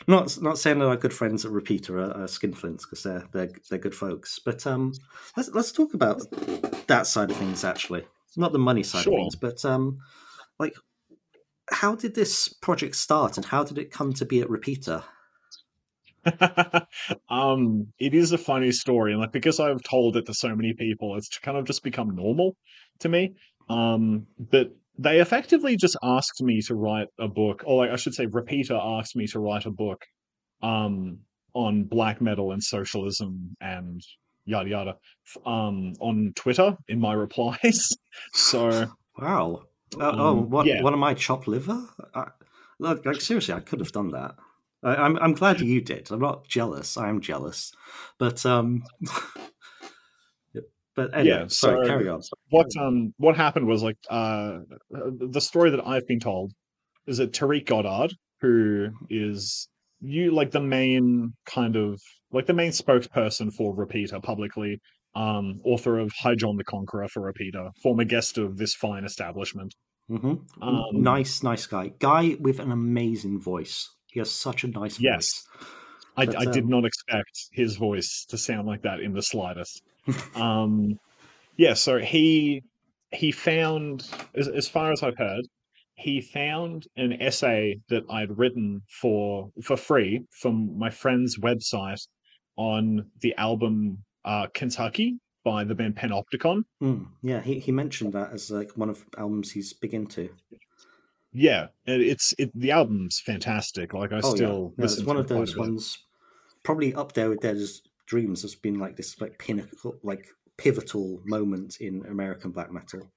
[0.08, 3.50] not not saying that our good friends at Repeater are, are skinflints because they're they're
[3.68, 4.92] they're good folks, but um,
[5.36, 6.22] let's let's talk about
[6.86, 8.04] that side of things actually,
[8.38, 9.12] not the money side Sure.
[9.14, 9.98] of things, but um,
[10.58, 10.74] like
[11.70, 15.02] how did this project start and how did it come to be at Repeater?
[17.30, 20.72] um, it is a funny story, and like because I've told it to so many
[20.74, 22.56] people, it's kind of just become normal
[23.00, 23.34] to me.
[23.68, 28.14] Um, but they effectively just asked me to write a book, or like I should
[28.14, 30.02] say, Repeater asked me to write a book,
[30.62, 31.18] um,
[31.54, 34.00] on black metal and socialism and
[34.44, 34.96] yada yada,
[35.44, 37.88] um, on Twitter in my replies.
[38.34, 39.62] so Wow,
[39.98, 40.66] Uh, oh, Um, what?
[40.66, 40.82] yeah.
[40.82, 41.82] One of my chopped liver?
[42.14, 42.28] I,
[42.78, 44.34] like, seriously, I could have done that.
[44.86, 46.10] I, I'm I'm glad you did.
[46.10, 46.96] I'm not jealous.
[46.96, 47.72] I am jealous,
[48.18, 48.84] but um,
[50.94, 52.22] but anyway, Yeah, sorry, carry on.
[52.50, 54.58] what um what happened was like uh
[54.90, 56.52] the story that I've been told
[57.06, 59.68] is that Tariq Goddard, who is
[60.00, 64.80] you like the main kind of like the main spokesperson for Repeater publicly,
[65.14, 69.74] um, author of High John the Conqueror for Repeater, former guest of this fine establishment.
[70.10, 70.62] Mm-hmm.
[70.62, 71.92] Um, nice, nice guy.
[71.98, 73.90] Guy with an amazing voice.
[74.12, 75.44] He has such a nice Yes.
[75.44, 75.66] voice.
[76.16, 79.22] I, But, I did um, not expect his voice to sound like that in the
[79.22, 79.82] slightest.
[80.34, 80.98] um,
[81.56, 82.62] yeah, so he
[83.12, 85.46] he found, as, as far as I've heard,
[85.94, 92.06] he found an essay that I'd written for for free from my friend's website
[92.56, 96.62] on the album uh, Kentucky by the band Panopticon.
[96.82, 100.30] Mm, yeah, he, he mentioned that as like one of the albums he's big into.
[101.38, 103.92] Yeah, it, it's it, the album's fantastic.
[103.94, 105.96] Like I Oh still yeah, yeah it's one of it quite a those ones,
[106.64, 110.28] probably up there with Dead as Dreams has been like this like pinnacle, like
[110.58, 113.12] pivotal moment in American black metal.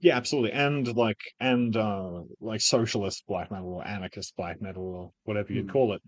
[0.00, 0.52] Yeah, absolutely.
[0.52, 5.66] And like and uh like socialist black metal or anarchist black metal or whatever you'd
[5.66, 5.68] Hmm.
[5.68, 6.02] call it.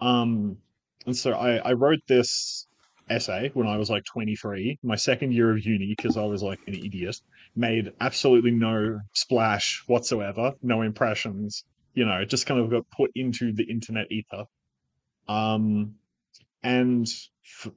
[0.00, 0.58] Um
[1.06, 2.68] and so I I wrote this
[3.08, 6.60] essay when I was like 23, my second year of uni because I was like
[6.66, 7.20] an idiot,
[7.54, 13.10] made absolutely no splash whatsoever, no impressions, you know, it just kind of got put
[13.14, 14.44] into the internet ether.
[15.28, 15.96] Um
[16.62, 17.06] and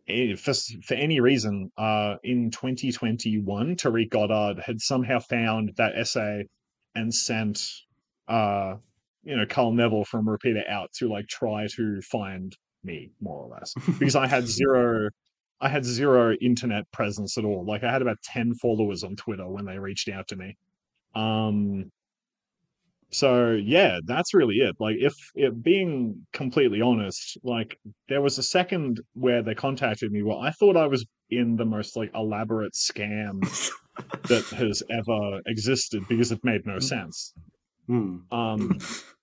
[0.07, 6.45] eh, for, for any reason, uh, in 2021, Tariq Goddard had somehow found that essay
[6.95, 7.61] and sent,
[8.29, 8.75] uh,
[9.23, 12.55] you know, Carl Neville from Repeater out to like try to find
[12.87, 15.09] me, more or less, because I had zero,
[15.61, 17.65] I had zero internet presence at all.
[17.65, 20.57] Like I had about 10 followers on Twitter when they reached out to me.
[21.13, 21.91] Um,
[23.09, 24.75] so yeah, that's really it.
[24.79, 27.79] Like if it being completely honest, like
[28.09, 31.65] there was a second where they contacted me where I thought I was in the
[31.65, 33.39] most like elaborate scam
[34.27, 37.33] that has ever existed because it made no sense.
[37.87, 38.17] Hmm.
[38.31, 38.79] Um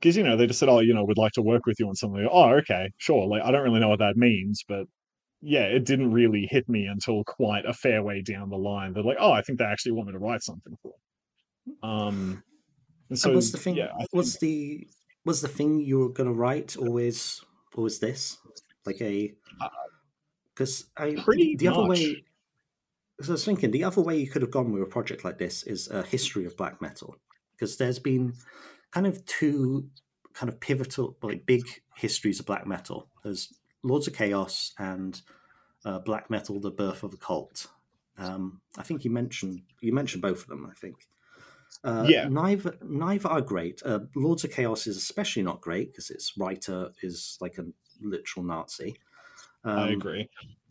[0.00, 1.88] because you know they just said, "Oh, you know, we'd like to work with you
[1.88, 3.26] on something." Oh, okay, sure.
[3.26, 4.86] Like I don't really know what that means, but
[5.40, 8.92] yeah, it didn't really hit me until quite a fair way down the line.
[8.92, 10.92] They're like, "Oh, I think they actually want me to write something for."
[11.66, 12.42] them." Um,
[13.10, 13.76] and so and what's the thing?
[13.76, 14.86] Yeah, I what's the
[15.24, 17.42] was the thing you were going to write always
[17.74, 18.38] always this
[18.86, 19.68] like a Uh,
[20.54, 22.24] because I pretty the other way.
[23.22, 25.36] So I was thinking the other way you could have gone with a project like
[25.36, 27.16] this is a history of black metal
[27.52, 28.32] because there's been
[28.92, 29.88] kind of two
[30.32, 31.62] kind of pivotal like big
[31.96, 33.08] histories of black metal.
[33.22, 35.20] There's Lords of Chaos and
[35.84, 37.66] uh, Black Metal: The Birth of a Cult.
[38.18, 40.66] Um, I think you mentioned you mentioned both of them.
[40.70, 40.96] I think.
[41.84, 42.28] Uh, Yeah.
[42.28, 43.80] Neither neither are great.
[43.84, 47.64] Uh, Lords of Chaos is especially not great because its writer is like a
[48.02, 48.96] literal Nazi.
[49.64, 50.28] I Um, agree.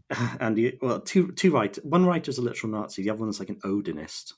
[0.40, 1.84] and the, well, two two writers.
[1.84, 3.04] one writer is a literal Nazi.
[3.04, 4.34] The other one's like an Odinist,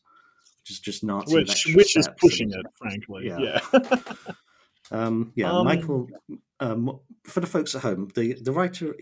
[0.70, 1.34] is just Nazi.
[1.36, 3.28] Which which is pushing and- it, frankly.
[3.28, 3.60] Yeah.
[3.74, 3.96] Yeah.
[4.94, 6.10] Um, yeah, Um, Michael.
[6.60, 8.94] Um, for the folks at home, the the writer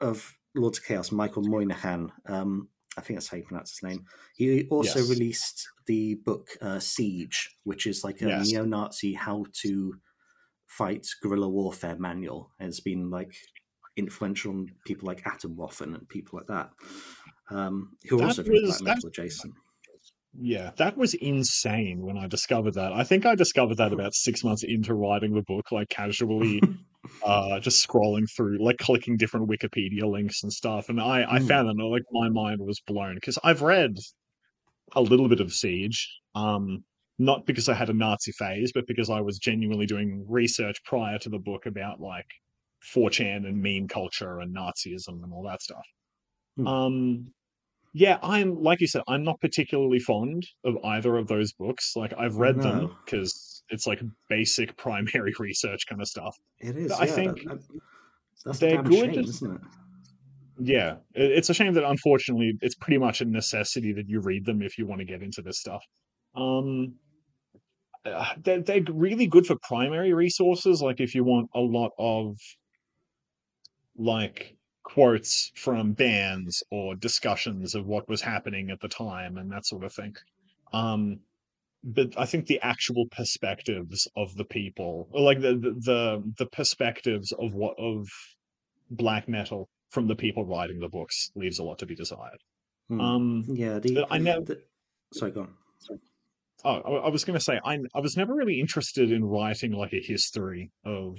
[0.00, 2.10] of Lords of Chaos, Michael Moynihan.
[2.26, 4.04] Um, I think that's how you pronounce his name.
[4.34, 5.08] He also Yes.
[5.08, 8.48] released the book uh, Siege, which is like a Yes.
[8.50, 9.94] neo-Nazi how to
[10.66, 12.50] fight guerrilla warfare manual.
[12.58, 13.32] And it's been like
[13.96, 16.72] influential on people like Atomwaffen and people like that,
[17.50, 19.54] um, who That also was- black that- metal adjacent.
[20.32, 22.92] Yeah, that was insane when I discovered that.
[22.92, 26.64] I think I discovered that about six months into writing the book, like casually
[27.22, 30.88] uh just scrolling through, like clicking different Wikipedia links and stuff.
[30.90, 31.40] And I, I Mm.
[31.40, 33.92] found that like my mind was blown because I've read
[34.94, 36.08] a little bit of Siege.
[36.34, 36.84] Um
[37.18, 41.18] not because I had a Nazi phase, but because I was genuinely doing research prior
[41.18, 42.26] to the book about like
[42.82, 45.84] 4chan and meme culture and Nazism and all that stuff.
[46.56, 46.70] Hmm.
[46.70, 47.32] Um
[47.92, 51.94] yeah, I'm like you said, I'm not particularly fond of either of those books.
[51.96, 56.36] Like I've read them because it's like basic primary research kind of stuff.
[56.60, 56.92] It is.
[56.92, 57.60] I yeah, think that-
[58.44, 59.14] that's they're good.
[59.14, 59.60] shame, isn't it?
[60.62, 64.44] Yeah, it- it's a shame that unfortunately it's pretty much a necessity that you read
[64.46, 65.84] them if you want to get into this stuff.
[66.34, 66.94] Um,
[68.04, 70.80] uh, they're they're really good for primary resources.
[70.80, 72.36] Like if you want a lot of
[73.96, 79.66] like quotes from bands or discussions of what was happening at the time and that
[79.66, 80.14] sort of thing.
[80.72, 81.20] Um,
[81.82, 86.46] but I think the actual perspectives of the people, or like the the the, the
[86.46, 88.06] perspectives of what of
[88.90, 92.38] black metal from the people writing the books leaves a lot to be desired.
[92.88, 93.00] Hmm.
[93.00, 94.62] Um, yeah, the, I know- the-
[95.14, 95.54] sorry, go on.
[96.64, 99.72] oh, I, I was going to say I I was never really interested in writing
[99.72, 101.16] like a history of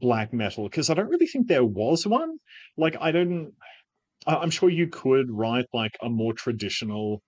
[0.00, 2.38] black metal because I don't really think there was one.
[2.76, 3.52] Like I don't.
[4.26, 7.22] I'm sure you could write like a more traditional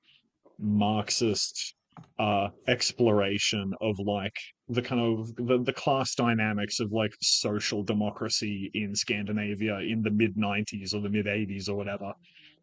[0.58, 1.74] Marxist
[2.18, 4.36] uh exploration of like
[4.68, 10.10] the kind of the, the class dynamics of like social democracy in Scandinavia in the
[10.10, 12.12] mid 90s or the mid 80s or whatever.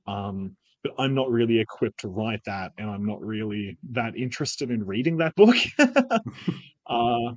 [0.07, 4.71] Um but I'm not really equipped to write that and I'm not really that interested
[4.71, 5.55] in reading that book.
[6.87, 7.33] uh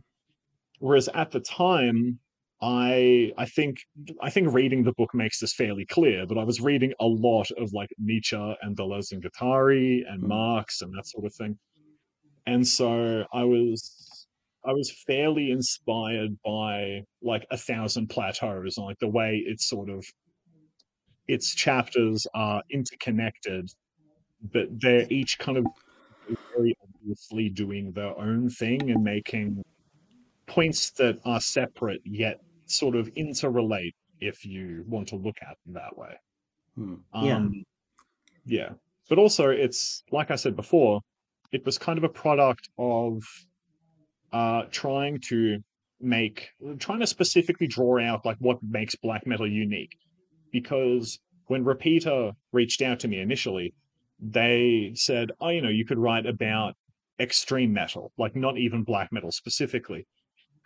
[0.78, 2.18] whereas at the time
[2.62, 3.78] I I think
[4.20, 7.50] I think reading the book makes this fairly clear, but I was reading a lot
[7.52, 10.28] of like Nietzsche and Deleuze and Guattari and Mm.
[10.28, 11.58] Marx and that sort of thing.
[12.46, 14.26] And so I was
[14.64, 19.88] I was fairly inspired by like a thousand plateaus, and like the way it's sort
[19.88, 20.04] of
[21.28, 23.70] its chapters are interconnected,
[24.52, 25.66] but they're each kind of
[26.56, 29.62] very obviously doing their own thing and making
[30.46, 32.40] points that are separate yet
[32.70, 36.14] sort of interrelate if you want to look at them that way.
[36.76, 36.94] Hmm.
[37.14, 37.36] yeah.
[37.36, 37.64] Um,
[38.44, 38.70] yeah.
[39.08, 41.00] But also, it's like I said before,
[41.52, 43.22] it was kind of a product of
[44.32, 45.58] uh, trying to
[46.00, 49.96] make, trying to specifically draw out like what makes black metal unique.
[50.52, 53.74] Because when Repeater reached out to me initially,
[54.20, 56.74] they said, oh, you know, you could write about
[57.18, 60.06] extreme metal, like not even black metal specifically.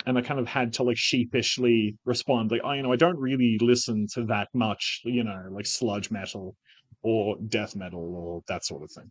[0.07, 3.19] And I kind of had to like sheepishly respond, like, oh, you know, I don't
[3.19, 6.57] really listen to that much, you know, like sludge metal
[7.03, 9.11] or death metal or that sort of thing.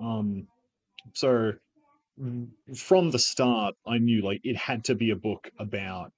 [0.00, 0.46] Um,
[1.12, 1.52] so
[2.76, 6.12] from the start, I knew like it had to be a book about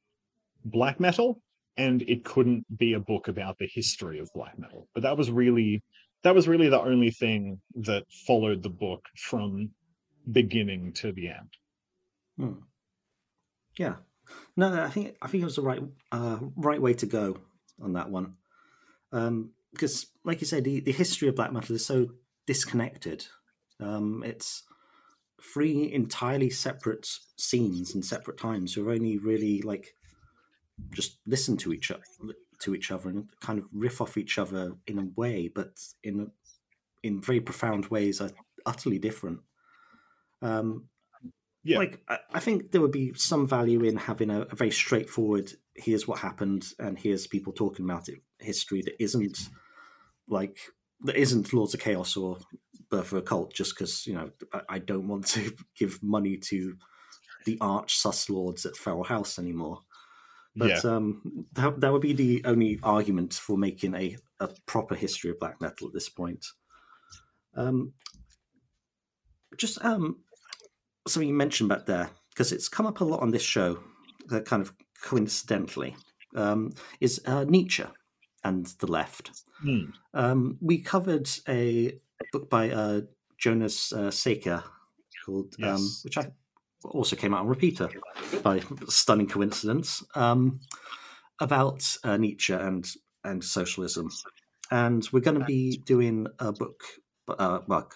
[0.65, 1.41] black metal,
[1.77, 4.89] and it couldn't be a book about the history of black metal.
[4.95, 5.83] But that was really
[6.23, 9.71] that was really the only thing that followed the book from
[10.33, 11.51] beginning to the end.
[12.37, 12.61] Hmm.
[13.79, 13.97] Yeah.
[14.57, 17.39] No, I think I think it was the right uh, right way to go
[17.83, 18.35] on that one.
[19.13, 22.09] Um, because, like you said, the, the history of black metal is so
[22.47, 23.27] disconnected.
[23.79, 24.63] Um, it's
[25.53, 27.07] three entirely separate
[27.37, 29.95] scenes and separate times who are only really like
[30.91, 32.03] just listen to each other
[32.59, 36.31] to each other and kind of riff off each other in a way, but in
[37.03, 38.31] in very profound ways are
[38.65, 39.41] utterly different.
[40.43, 40.89] Um,
[41.67, 41.79] Yeah.
[41.79, 45.53] like I, I think there would be some value in having a, a very straightforward
[45.75, 49.49] here's what happened and here's people talking about it history that isn't
[50.29, 50.59] like
[51.03, 52.39] that isn't lords of chaos or
[52.89, 56.37] birth of a cult just because you know I, I don't want to give money
[56.37, 56.77] to
[57.45, 59.81] the arch sus lords at feral house anymore
[60.55, 60.91] but yeah.
[60.91, 65.41] um that, that would be the only argument for making a, a proper history of
[65.41, 66.47] black metal at this point
[67.57, 67.93] um
[69.57, 70.19] just um
[71.07, 73.79] something you mentioned back there because it's come up a lot on this show,
[74.31, 75.97] uh, kind of coincidentally,
[76.35, 77.85] um, is uh, Nietzsche
[78.45, 79.31] and the left.
[79.61, 79.91] Hmm.
[80.15, 81.99] Um, we covered a
[82.33, 83.01] book by uh,
[83.39, 84.63] Jonas uh, Čeika
[85.25, 86.31] called, um, which I
[86.85, 87.89] also came out on Repeater
[88.43, 90.61] by stunning coincidence, um,
[91.41, 92.87] about uh, Nietzsche and
[93.25, 94.11] and socialism.
[94.71, 96.83] And we're going to be doing a book,
[97.29, 97.89] uh, well,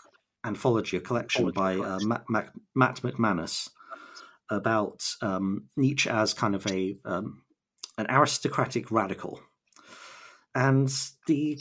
[0.44, 3.68] anthology, a collection by uh, Matt, Matt, Matt McManus
[4.50, 7.42] about um, Nietzsche as kind of a um,
[7.98, 9.40] an aristocratic radical,
[10.54, 10.90] and
[11.26, 11.58] the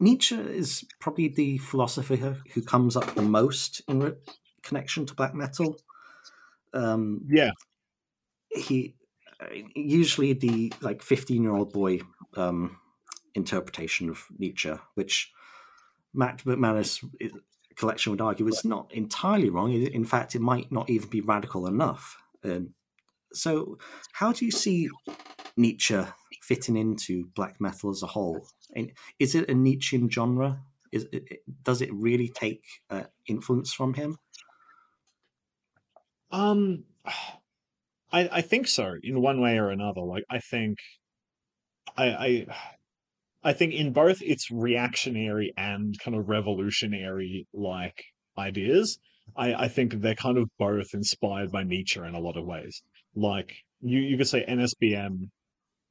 [0.00, 4.12] Nietzsche is probably the philosopher who- comes up the most in re-
[4.62, 5.76] connection to black metal.
[6.72, 7.50] Um, Yeah.
[8.50, 8.94] he
[9.74, 12.00] usually the like 15 year old boy
[12.36, 12.76] um
[13.36, 15.30] interpretation of nietzsche which
[16.14, 17.04] matt mcmanus
[17.78, 19.72] collection would argue is not entirely wrong.
[19.72, 22.16] In fact it might not even be radical enough.
[22.44, 22.74] Um,
[23.32, 23.78] so
[24.12, 24.88] how do you see
[25.56, 26.02] nietzsche
[26.42, 28.46] fitting into black metal as a whole?
[28.74, 30.60] And is it a nietzschean genre?
[30.92, 34.18] Is it, does it really take uh, influence from him?
[36.30, 36.84] Um,
[38.12, 40.00] I I think so in one way or another.
[40.00, 40.78] Like I think,
[41.96, 42.46] I
[43.42, 48.04] I think in both its reactionary and kind of revolutionary like
[48.36, 48.98] ideas,
[49.36, 52.82] I I think they're kind of both inspired by Nietzsche in a lot of ways.
[53.14, 55.30] Like you you could say NSBM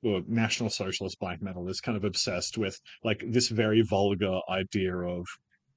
[0.04, 4.96] or National Socialist Black Metal is kind of obsessed with like this very vulgar idea
[4.96, 5.26] of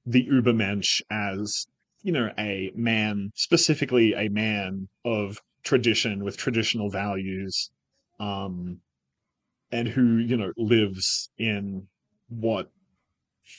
[0.05, 1.67] the Übermensch as
[2.03, 7.69] you know a man specifically a man of tradition with traditional values
[8.19, 8.81] um
[9.71, 11.87] and who you know lives in
[12.29, 12.69] what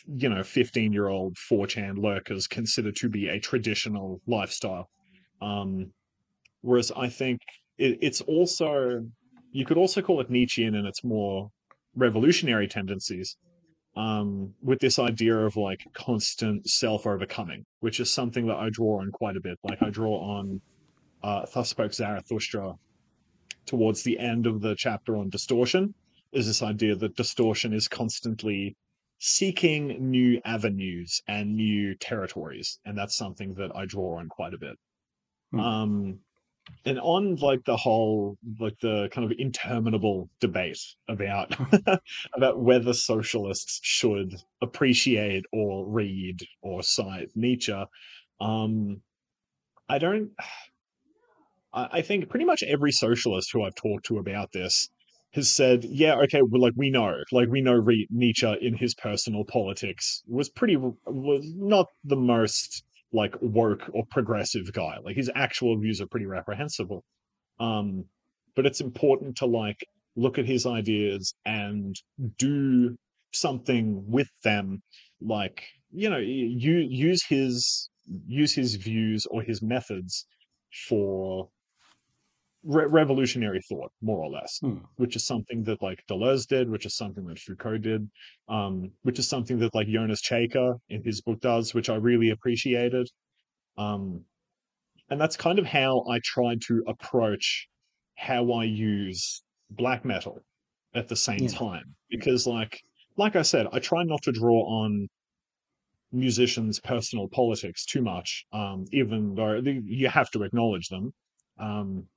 [0.06, 4.88] you know 15 year old 4chan lurkers consider to be a traditional lifestyle.
[5.40, 5.92] Um
[6.62, 7.40] whereas i think
[7.76, 9.04] it, it's also
[9.50, 11.50] you could also call it nietzschean in its more
[11.94, 13.36] revolutionary tendencies
[13.96, 19.00] um with this idea of like constant self overcoming which is something that i draw
[19.00, 19.58] on quite a bit.
[19.62, 20.60] Like i draw on
[21.22, 22.72] uh thus spoke zarathustra
[23.66, 25.94] towards the end of the chapter on distortion
[26.32, 28.76] is this idea that distortion is constantly
[29.18, 34.58] seeking new avenues and new territories and that's something that i draw on quite a
[34.58, 34.76] bit
[35.52, 35.60] Hmm.
[35.60, 36.20] um
[36.84, 41.54] and on like the whole like the kind of interminable debate about
[42.34, 47.84] about whether socialists should appreciate or read or cite nietzsche
[48.40, 49.02] um
[49.88, 50.30] i don't
[51.72, 54.90] I I think pretty much every socialist who I've talked to about this
[55.32, 58.94] has said, yeah, okay, well, like we know, like we know Re- Nietzsche in his
[58.94, 64.98] personal politics was pretty, was not the most like woke or progressive guy.
[65.02, 67.04] Like his actual views are pretty reprehensible.
[67.60, 68.04] Um,
[68.54, 71.96] but it's important to like look at his ideas and
[72.38, 72.96] do
[73.32, 74.82] something with them,
[75.20, 77.88] like you know, you use his
[78.26, 80.26] use his views or his methods
[80.88, 81.48] for
[82.64, 84.84] re- revolutionary thought, more or less, Hmm.
[84.96, 88.10] which is something that like Deleuze did, which is something that Foucault did,
[88.48, 92.30] um, which is something that like Jonas Čeika in his book does, which I really
[92.30, 93.08] appreciated.
[93.78, 94.26] Um,
[95.10, 97.68] and that's kind of how I tried to approach
[98.16, 100.40] how I use black metal
[100.94, 101.48] at the same Yeah.
[101.48, 102.80] time, because like
[103.16, 105.08] like I said, I try not to draw on
[106.12, 109.54] musicians' personal politics too much, um, even though
[109.84, 111.12] you have to acknowledge them.
[111.58, 112.08] Um,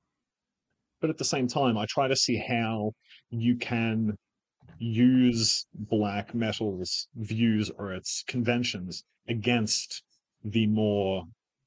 [1.00, 2.92] but at the same time, I try to see how
[3.30, 4.16] you can
[4.78, 10.02] use black metal's views or its conventions against
[10.44, 11.24] the more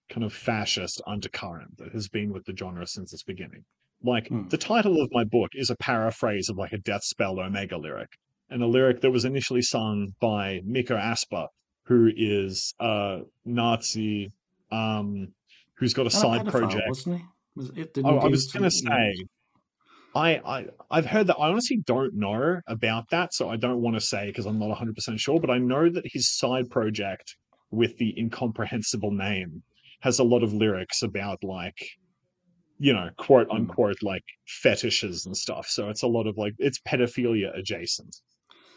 [0.10, 3.64] kind of fascist undercurrent that has been with the genre since its beginning.
[4.04, 4.48] Like Hmm.
[4.48, 8.10] the title of my book is a paraphrase of like a Deathspell Omega lyric,
[8.50, 11.48] and a lyric that was initially sung by Mikko Aspa,
[11.84, 14.32] who is a Nazi,
[14.72, 15.28] um,
[15.76, 16.88] who's got a side pedophile, project.
[16.88, 17.26] wasn't he?
[17.60, 19.26] Was it, didn't Oh, I was gonna say,
[20.16, 21.38] I, I, I've heard that.
[21.38, 24.70] I honestly don't know about that, so I don't want to say because I'm not
[24.70, 25.40] 100 percent sure.
[25.40, 27.36] But I know that his side project
[27.72, 29.64] with the incomprehensible name
[30.02, 31.78] has a lot of lyrics about like,
[32.80, 33.58] you know, quote Hmm.
[33.58, 35.68] unquote, like fetishes and stuff.
[35.68, 38.16] So it's a lot of like it's pedophilia adjacent.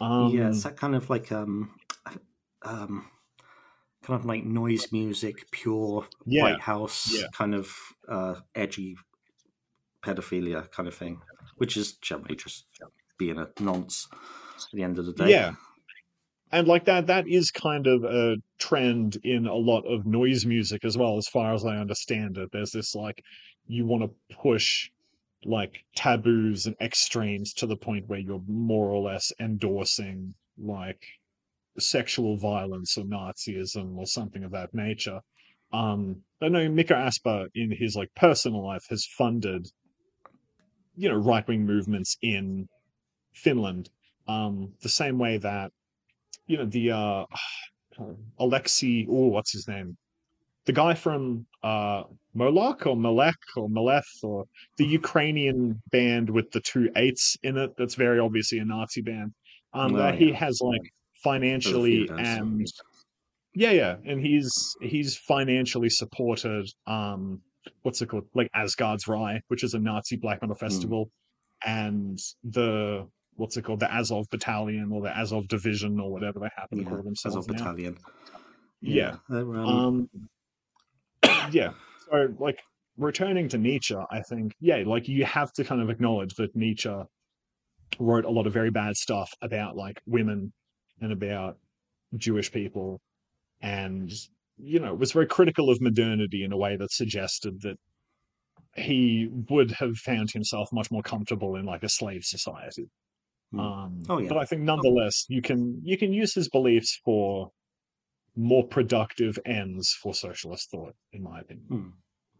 [0.00, 1.76] Um, yeah, it's that kind of like um,
[2.62, 3.08] um,
[4.02, 7.26] kind of like noise music, pure Yeah, White House yeah.
[7.32, 7.72] kind of
[8.08, 8.96] uh, edgy
[10.04, 11.20] pedophilia kind of thing,
[11.56, 12.66] which is generally just
[13.18, 15.30] being a nonce at the end of the day.
[15.30, 15.52] Yeah.
[16.50, 20.84] And like that, that is kind of a trend in a lot of noise music
[20.84, 22.50] as well, as far as I understand it.
[22.52, 23.24] There's this like,
[23.66, 24.90] you want to push
[25.44, 31.02] like taboos and extremes to the point where you're more or less endorsing like
[31.78, 35.20] sexual violence or Nazism or something of that nature.
[35.72, 39.66] Um, I know Mikko Aspa in his like personal life has funded,
[40.96, 42.68] you know, right wing movements in
[43.32, 43.88] Finland,
[44.28, 45.72] um, the same way that
[46.46, 47.24] you know the uh
[48.38, 49.96] Alexei oh what's his name?
[50.66, 52.04] The guy from uh
[52.34, 54.44] Moloch or Malek or Maleth or
[54.76, 59.32] the Ukrainian band with the two eights in it that's very obviously a Nazi band.
[59.74, 60.86] Um Oh, that he has like
[61.22, 62.66] financially and
[63.54, 64.50] yeah yeah and he's
[64.80, 67.40] he's financially supported um
[67.82, 71.10] what's it called like Asgardsrei which is a Nazi black metal festival
[71.64, 73.06] and the
[73.36, 76.84] what's it called the Azov battalion or the Azov division or whatever they happen to
[76.84, 77.58] call themselves a now.
[77.58, 77.98] battalion.
[78.80, 79.16] Yeah.
[79.28, 80.08] they're, um,
[81.22, 81.72] Um, yeah.
[82.10, 82.60] So, like,
[82.98, 86.92] returning to Nietzsche, I think, yeah, like, you have to kind of acknowledge that Nietzsche
[87.98, 90.52] wrote a lot of very bad stuff about, like, women
[91.02, 91.58] and about
[92.16, 93.00] Jewish people.
[93.60, 94.10] And,
[94.58, 97.76] you know, was very critical of modernity in a way that suggested that
[98.74, 102.88] he would have found himself much more comfortable in, like, a slave society.
[103.52, 103.60] Hmm.
[103.60, 104.28] Um, Oh, yeah.
[104.28, 107.50] But I think nonetheless, you can you can use his beliefs for
[108.34, 111.66] more productive ends for socialist thought, in my opinion.
[111.68, 111.88] Hmm.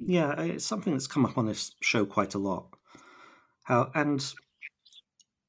[0.05, 2.67] Yeah, it's something that's come up on this show quite a lot.
[3.65, 4.25] How and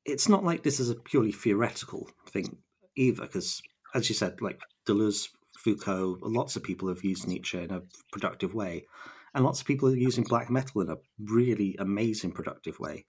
[0.06, 2.58] it's not like this is a purely theoretical thing
[2.96, 3.62] either, because
[3.94, 7.82] as you said, like Deleuze, Foucault, lots of people have used Nietzsche in a
[8.12, 8.86] productive way,
[9.34, 13.06] and lots of people are using black metal in a really amazing productive way.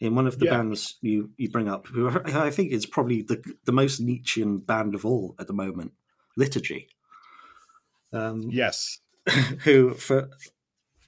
[0.00, 0.52] in one of the Yeah.
[0.58, 4.94] bands you, you bring up, who I think is probably the the most Nietzschean band
[4.94, 5.92] of all at the moment,
[6.36, 6.88] Liturgy.
[8.12, 8.98] Um, Yes.
[9.64, 10.30] who for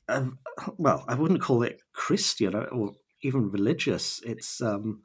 [0.08, 0.38] um,
[0.76, 4.20] well, I wouldn't call it Christian or- or even religious.
[4.24, 5.02] It's um,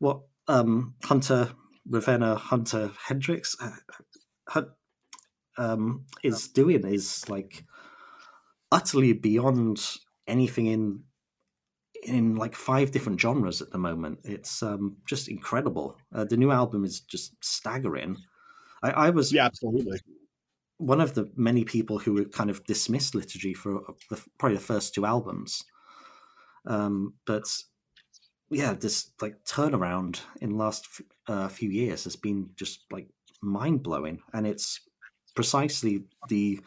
[0.00, 1.52] what um, Hunter
[1.88, 4.62] Ravenna Hunter Hendrix uh,
[5.56, 7.64] um, is doing is like
[8.70, 11.02] utterly beyond anything in
[12.02, 14.20] in like five different genres at the moment.
[14.24, 15.98] It's um, just incredible.
[16.14, 18.16] Uh, the new album is just staggering.
[18.82, 19.98] I, I was Yeah, absolutely.
[20.76, 23.80] one of the many people who kind of dismissed liturgy for
[24.10, 25.64] the, probably the first two albums.
[26.66, 27.52] Um, but
[28.50, 30.86] yeah, this like turnaround in last
[31.28, 33.08] uh, few years has been just like
[33.42, 34.80] mind blowing, and it's
[35.34, 36.60] precisely the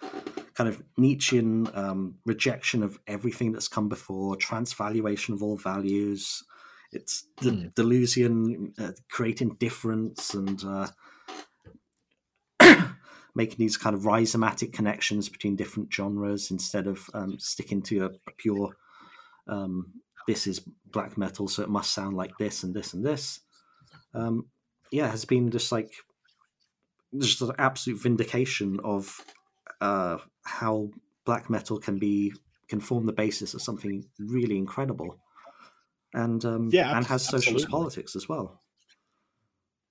[0.53, 6.43] kind of Nietzschean um, rejection of everything that's come before, transvaluation of all values.
[6.91, 7.67] It's the Hmm.
[7.75, 10.87] Deleuzian, uh, creating difference, and uh,
[13.35, 18.09] making these kind of rhizomatic connections between different genres instead of um, sticking to a,
[18.27, 18.75] a pure
[19.47, 19.93] um,
[20.27, 23.39] this is black metal so it must sound like this and this and this
[24.13, 24.49] um,
[24.91, 25.91] yeah has been just like
[27.17, 29.19] just an absolute vindication of
[29.81, 30.89] uh, how
[31.25, 32.33] black metal can be
[32.67, 35.19] can form the basis of something really incredible
[36.13, 37.71] and um, Yeah, and has socialist absolutely.
[37.71, 38.61] politics as well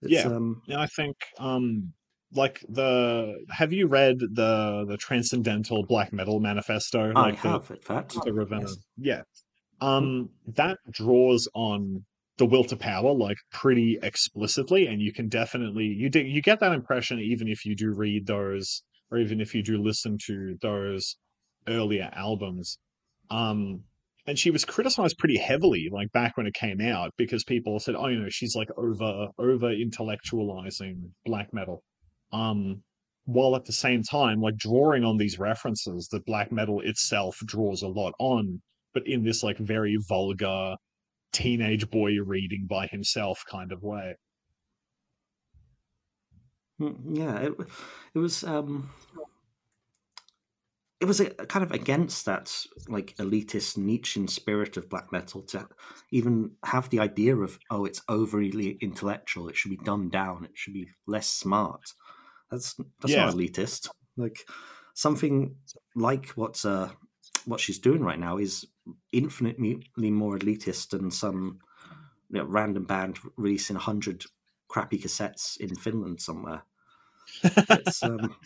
[0.02, 0.28] it's, Yeah.
[0.28, 1.92] um, Yeah, I think um
[2.32, 7.12] like the have you read the the Transcendental Black Metal Manifesto?
[7.14, 8.66] I Like the, have in fact the Ravenna.
[8.66, 8.78] Yes.
[8.96, 9.22] Yeah.
[9.80, 12.04] Um that draws on
[12.40, 16.58] the will to power like pretty explicitly and you can definitely you do, you get
[16.58, 20.56] that impression even if you do read those or even if you do listen to
[20.62, 21.16] those
[21.68, 22.78] earlier albums.
[23.30, 23.84] Um
[24.26, 27.94] and she was criticized pretty heavily like back when it came out because people said
[27.94, 31.82] oh you know she's like over over intellectualizing black metal
[32.32, 32.82] um
[33.26, 37.82] while at the same time like drawing on these references that black metal itself draws
[37.82, 38.62] a lot on
[38.94, 40.76] but in this like very vulgar
[41.32, 44.16] teenage boy reading by himself kind of way
[46.80, 47.52] Mm, Yeah, it,
[48.14, 48.90] it was um,
[51.00, 52.54] it was a, kind of against that
[52.88, 55.68] like elitist Nietzschean spirit of black metal to
[56.10, 60.52] even have the idea of oh it's overly intellectual, it should be dumbed down, it
[60.54, 61.92] should be less smart.
[62.50, 63.88] That's that's not elitist.
[64.16, 64.38] Like
[64.94, 65.56] something
[65.94, 66.90] like what's uh
[67.44, 68.66] what she's doing right now is
[69.12, 71.60] infinitely more elitist than some
[72.30, 74.24] you know, random band releasing a hundred
[74.68, 76.62] crappy cassettes in Finland somewhere.
[77.42, 78.36] It's um,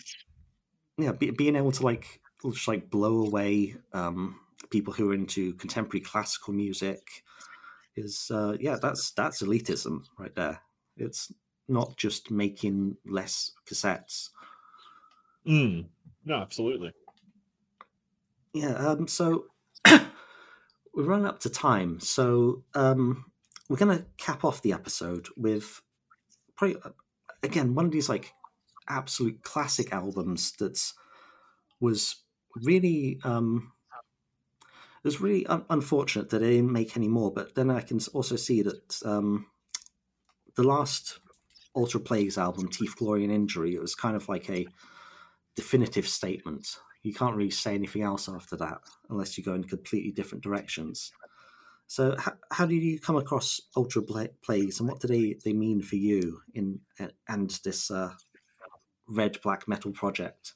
[0.99, 2.20] yeah, be, being able to like
[2.53, 4.40] just like blow away um,
[4.70, 7.22] people who are into contemporary classical music
[7.97, 10.61] is uh, yeah, that's that's elitism right there.
[10.97, 11.32] It's
[11.68, 14.30] not just making less cassettes.
[15.47, 15.86] Mm.
[16.24, 16.92] no absolutely
[18.55, 18.74] Yeah.
[18.74, 19.47] Um, so
[20.95, 23.24] we're running up to time, so um,
[23.68, 25.80] we're gonna cap off the episode with
[26.57, 26.76] probably
[27.42, 28.32] again one of these like
[28.88, 30.95] absolute classic albums that's
[31.80, 32.16] was
[32.62, 33.72] really um
[35.03, 37.99] it was really un- unfortunate that they didn't make any more but then i can
[38.12, 39.47] also see that um
[40.57, 41.18] the last
[41.74, 44.66] Altar of Plagues album Teethed glory and injury it was kind of like a
[45.57, 48.78] definitive statement you can't really say anything else after that
[49.11, 51.12] unless you go in completely different directions
[51.86, 54.02] so how, how did you come across ultra
[54.42, 56.80] plays, and what do they, they mean for you in
[57.28, 58.11] and this uh,
[59.07, 60.55] red black metal project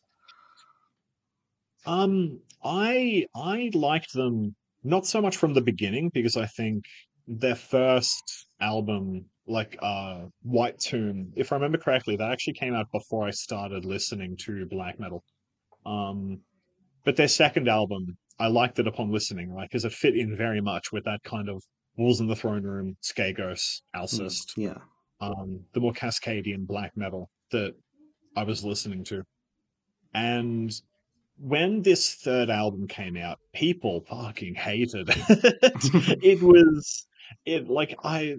[1.86, 6.84] Um, I I liked them not so much from the beginning because I think
[7.26, 12.90] their first album, like uh White Tomb, if I remember correctly, that actually came out
[12.92, 15.24] before I started listening to black metal.
[15.87, 16.41] Um,
[17.05, 19.68] but their second album, I liked it upon listening, right?
[19.68, 21.62] Because it fit in very much with that kind of
[21.97, 24.79] Wolves in the Throne Room, Skagos, Alcest, yeah
[25.20, 27.74] um, the more Cascadian black metal that
[28.37, 29.22] I was listening to.
[30.14, 30.72] And
[31.39, 36.18] when this third album came out, people fucking hated it.
[36.22, 37.07] it was
[37.45, 38.37] it like I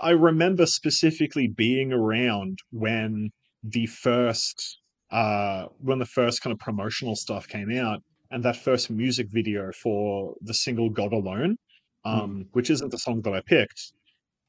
[0.00, 3.30] I remember specifically being around when
[3.62, 4.78] the first
[5.14, 8.00] uh when the first kind of promotional stuff came out
[8.32, 11.56] and that first music video for the single God Alone,
[12.04, 13.82] um, which isn't the song that I picked.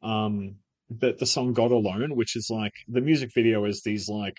[0.04, 0.58] Um,
[0.90, 4.38] but the song God Alone, which is like the music video is these like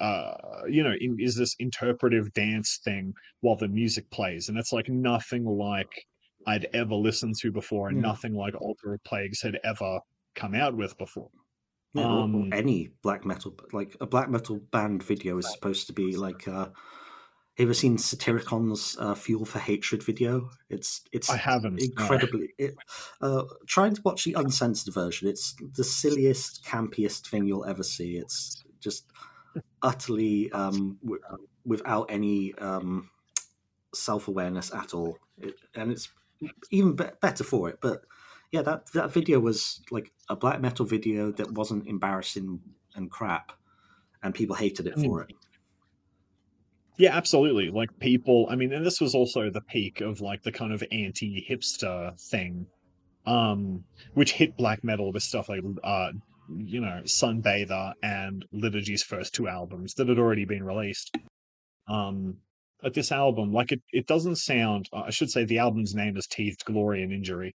[0.00, 0.34] uh
[0.68, 4.88] you know in, is this interpretive dance thing while the music plays and it's like
[4.90, 5.92] nothing like
[6.46, 8.02] I'd ever listened to before, and Yeah.
[8.02, 10.00] nothing like Altar of Plagues had ever
[10.36, 11.30] come out with before.
[11.94, 16.16] Yeah, Um, any black metal, like a black metal band video is supposed to be
[16.16, 16.46] like.
[16.48, 16.66] Uh,
[17.56, 20.50] have you ever seen Satiricon's uh, "Fuel for Hatred" video?
[20.68, 21.76] It's it's I haven't.
[21.76, 21.84] no.
[21.84, 22.48] incredibly.
[22.58, 22.74] It,
[23.20, 25.28] uh, trying to watch the uncensored version.
[25.28, 28.16] It's the silliest, campiest thing you'll ever see.
[28.16, 29.06] It's just
[29.82, 31.22] utterly um, w-
[31.64, 33.08] without any um,
[33.94, 36.08] self awareness at all, it, and it's
[36.72, 37.78] even be- better for it.
[37.80, 38.02] But
[38.54, 42.60] yeah, that that video was like a black metal video that wasn't embarrassing
[42.94, 43.50] and crap,
[44.22, 45.32] and people hated it for it.
[46.96, 47.70] Yeah, absolutely.
[47.70, 50.84] Like people, I mean, and this was also the peak of like the kind of
[50.92, 52.68] anti-hipster thing,
[53.26, 53.82] um,
[54.12, 56.12] which hit black metal with stuff like, uh,
[56.56, 61.16] you know, Sunbather and Liturgy's first two albums that had already been released.
[61.88, 62.36] Um,
[62.80, 64.88] but this album, like it, it doesn't sound.
[64.92, 67.52] I should say the album's name is Teethed Glory and Injury.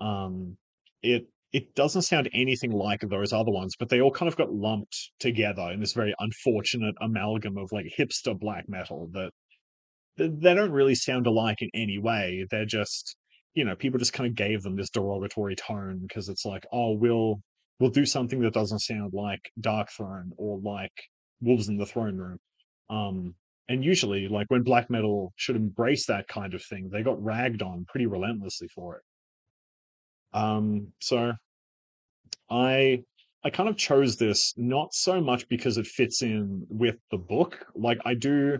[0.00, 0.56] Um,
[1.02, 4.52] it it doesn't sound anything like those other ones, but they all kind of got
[4.52, 9.30] lumped together in this very unfortunate amalgam of like hipster black metal that
[10.16, 12.46] they don't really sound alike in any way.
[12.50, 13.16] They're just,
[13.54, 16.92] you know, people just kind of gave them this derogatory tone because it's like, oh,
[16.92, 17.40] we'll
[17.78, 20.92] we'll do something that doesn't sound like Darkthrone or like
[21.40, 22.38] Wolves in the Throne Room.
[22.88, 23.34] Um,
[23.68, 27.62] and usually, like when black metal should embrace that kind of thing, they got ragged
[27.62, 29.02] on pretty relentlessly for it.
[30.36, 31.32] Um, so
[32.50, 33.02] I
[33.42, 37.64] I kind of chose this not so much because it fits in with the book.
[37.74, 38.58] Like I do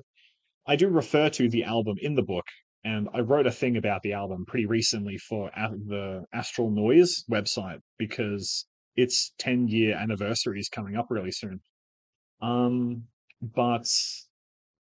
[0.67, 2.47] I do refer to the album in the book,
[2.85, 7.81] and I wrote a thing about the album pretty recently for the Astral Noise website
[7.99, 8.67] because
[8.97, 11.61] its 10 year anniversary is coming up really soon.
[12.41, 13.05] Um,
[13.43, 13.87] but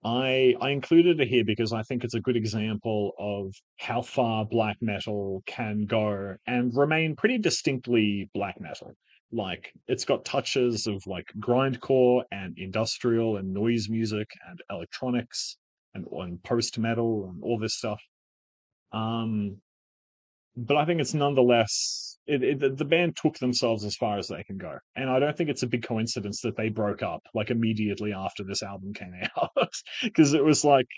[0.05, 4.45] I I included it here because I think it's a good example of how far
[4.45, 8.93] black metal can go and remain pretty distinctly black metal.
[9.33, 15.57] Like it's got touches of like grindcore and industrial and noise music and electronics
[15.95, 18.01] and, and post metal and all this stuff.
[18.93, 19.57] Um,
[20.57, 24.43] but I think it's nonetheless it, it, the- band took themselves as far as they
[24.45, 27.51] can go, and I don't think it's a big coincidence that they broke up like
[27.51, 29.73] immediately after this album came out
[30.03, 30.89] because it was like,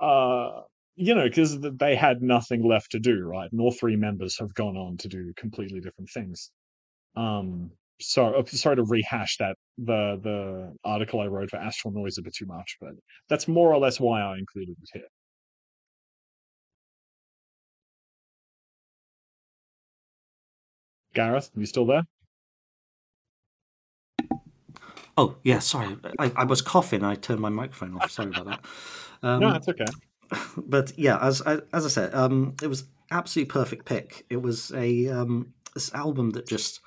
[0.00, 0.62] uh,
[0.96, 3.50] you know, because they had nothing left to do, right?
[3.50, 6.50] And all three members have gone on to do completely different things.
[7.16, 7.70] Um,
[8.00, 12.22] so uh, sorry to rehash that the the article I wrote for Astral Noise a
[12.22, 12.92] bit too much, but
[13.28, 15.08] that's more or less why I included it here.
[21.14, 22.02] Gareth, are you still there?
[25.16, 27.04] Oh yeah, sorry, I, I was coughing.
[27.04, 28.10] I turned my microphone off.
[28.10, 28.60] Sorry about that.
[29.24, 29.84] Um, no, it's okay.
[30.56, 34.26] but yeah, as I, as I said, um, it was absolutely perfect pick.
[34.28, 36.80] It was a um, this album that just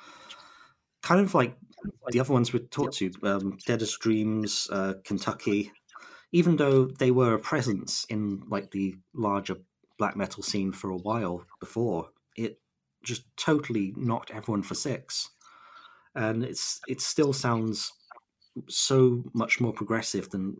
[1.01, 1.55] kind of like
[2.09, 5.71] the other ones we talked to, um, Dead as Dreams, uh, Kentucky.
[6.31, 9.55] Even though they were a presence in like the larger
[9.97, 12.59] black metal scene for a while before, it
[13.05, 15.29] just totally knocked everyone for six,
[16.15, 17.93] and it's it still sounds
[18.69, 20.57] so much more progressive than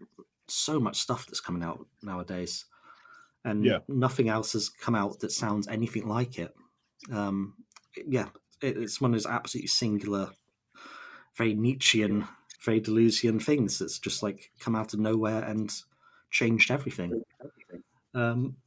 [0.47, 2.65] so much stuff that's coming out nowadays
[3.45, 3.79] and Yeah.
[3.87, 6.53] nothing else has come out that sounds anything like it.
[7.11, 7.55] Um,
[7.95, 8.29] yeah,
[8.61, 10.31] it, it's one of those absolutely singular,
[11.37, 12.27] very Nietzschean,
[12.63, 15.71] very Deleuzian things that's just like come out of nowhere and
[16.31, 17.23] changed everything.
[18.13, 18.57] Um,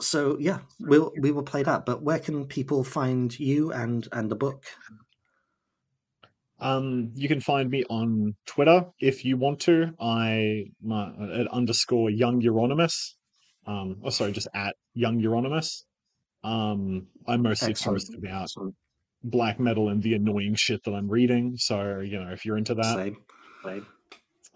[0.00, 1.86] so yeah, we'll we will play that.
[1.86, 4.64] But where can people find you and and the book?
[6.60, 9.92] Um, you can find me on Twitter if you want to.
[10.00, 13.14] I my at underscore young Euronymous.
[13.66, 15.82] Um, oh sorry, just at young Euronymous.
[16.42, 17.98] Um, I mostly Excellent.
[17.98, 18.50] post about
[19.22, 21.56] black metal and the annoying shit that I'm reading.
[21.56, 23.16] So you know, if you're into that, Same.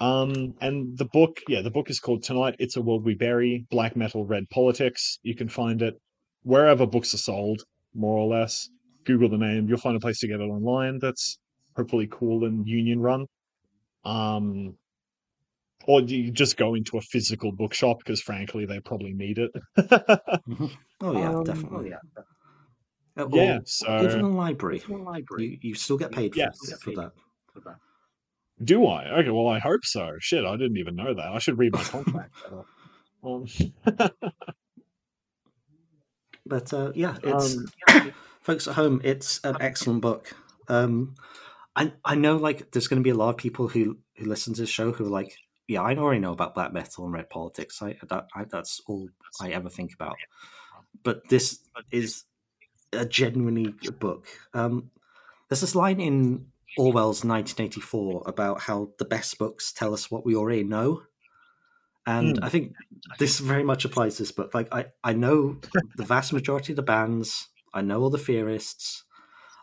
[0.01, 3.67] Um, and the book, yeah, the book is called Tonight It's a World We Bury
[3.71, 5.19] Black Metal Red Politics.
[5.23, 5.95] You can find it
[6.43, 7.63] wherever books are sold,
[7.95, 8.69] more or less.
[9.05, 11.39] Google the name, you'll find a place to get it online that's
[11.77, 13.27] hopefully cool and union run.
[14.05, 14.77] Um,
[15.87, 19.51] or you just go into a physical bookshop because, frankly, they probably need it.
[21.01, 21.93] Oh yeah, Um, definitely.
[21.95, 24.83] Uh, or yeah, even so a library.
[25.39, 26.59] You, you still get paid for, Yes.
[26.81, 27.13] for that.
[28.63, 29.21] Do I?
[29.21, 30.13] Okay, well, I hope so.
[30.21, 31.27] Shit, I didn't even know that.
[31.27, 32.35] I should read my contract.
[33.25, 33.47] Um,
[36.49, 39.01] But uh, yeah, it's um, folks at home.
[39.05, 40.35] It's an excellent book.
[40.69, 41.15] Um,
[41.77, 44.55] I I know like there's going to be a lot of people who who listen
[44.55, 45.37] to the show who are like,
[45.69, 47.83] yeah, I already know about black metal and red politics.
[47.83, 49.09] I, that, I that's all
[49.41, 50.17] I ever think about.
[51.05, 51.61] but this
[51.91, 52.25] is
[52.93, 54.27] a genuinely good book.
[54.55, 54.91] Um,
[55.49, 56.47] there's this line in
[56.79, 61.03] Orwell's 1984 about how the best books tell us what we already know.
[62.07, 62.43] And Mm.
[62.43, 62.75] I think
[63.19, 64.55] this very much applies to this book.
[64.55, 65.61] Like I, I know
[65.97, 69.05] the vast majority of the bands, I know all the theorists,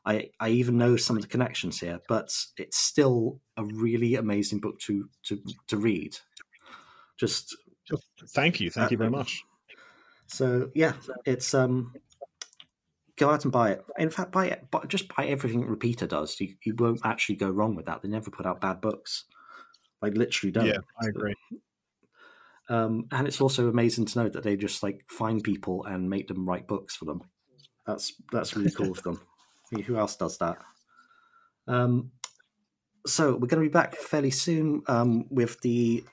[0.06, 4.60] I, I even know some of the connections here, but it's still a really amazing
[4.60, 6.18] book to to, to read.
[7.18, 7.56] Just
[8.30, 9.44] Thank you, thank you very Uh, much.
[10.28, 10.94] so yeah,
[11.26, 11.94] it's um
[13.18, 13.86] go out and buy it.
[13.98, 16.40] In fact, buy it, but just buy everything Repeater does.
[16.40, 18.02] You, you won't actually go wrong with that.
[18.02, 19.26] They never put out bad books.
[20.02, 20.66] Like literally don't.
[20.66, 21.36] Yeah, I agree.
[22.68, 26.28] Um, and it's also amazing to know that they just like find people and make
[26.28, 27.22] them write books for them.
[27.86, 29.22] That's that's really cool of them.
[29.72, 30.58] I mean, Who else does that?
[31.68, 32.12] Um,
[33.06, 36.04] so we're going to be back fairly soon um, with the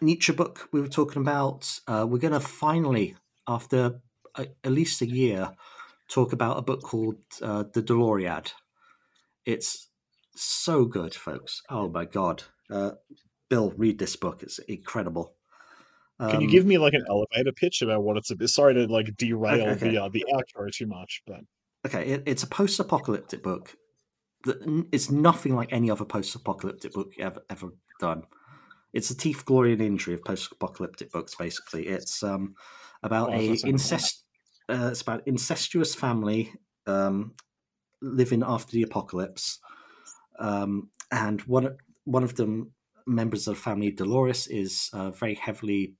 [0.00, 1.80] Nietzsche book we were talking about.
[1.86, 3.16] Uh, we're going to finally,
[3.48, 4.00] after
[4.36, 5.50] a, at least a year,
[6.10, 8.52] talk about a book called uh, The Doloriad.
[9.46, 9.88] It's
[10.34, 11.62] so good, folks.
[11.70, 12.92] Oh my god, uh,
[13.48, 14.42] Bill, read this book.
[14.42, 15.34] It's incredible.
[16.20, 18.50] Can you Um, give me like an elevator pitch about what it's about?
[18.50, 19.90] Sorry to like derail Okay, okay.
[19.90, 21.40] the uh, the outro too much, but
[21.86, 23.74] okay, it, it's a post-apocalyptic book.
[24.44, 27.68] that It's nothing like any other post-apocalyptic book ever ever
[28.00, 28.24] done.
[28.92, 31.34] It's the Teethed, glory, and injury of post-apocalyptic books.
[31.36, 32.54] Basically, it's um,
[33.02, 34.24] about Oh, a incest.
[34.70, 36.52] Uh, it's about incestuous family
[36.86, 37.34] um,
[38.00, 39.58] living after the apocalypse,
[40.38, 42.72] um, and one one of them
[43.06, 45.94] members of the family, Dolores, is uh, very heavily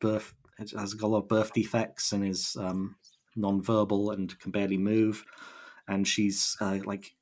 [0.00, 2.96] birth has got a lot of birth defects and is um,
[3.36, 5.24] non-verbal and can barely move,
[5.86, 7.12] and she's uh, like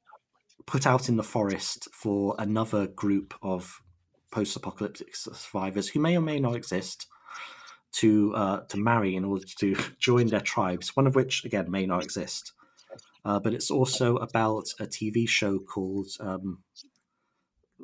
[0.67, 3.81] put out in the forest for another group of
[4.31, 7.07] post-apocalyptic survivors who may or may not exist
[7.93, 10.97] to uh, to marry in order to join their tribes.
[10.97, 12.53] One of which, again, may not exist.
[13.25, 16.63] Uh, but it's also about a TV show called um,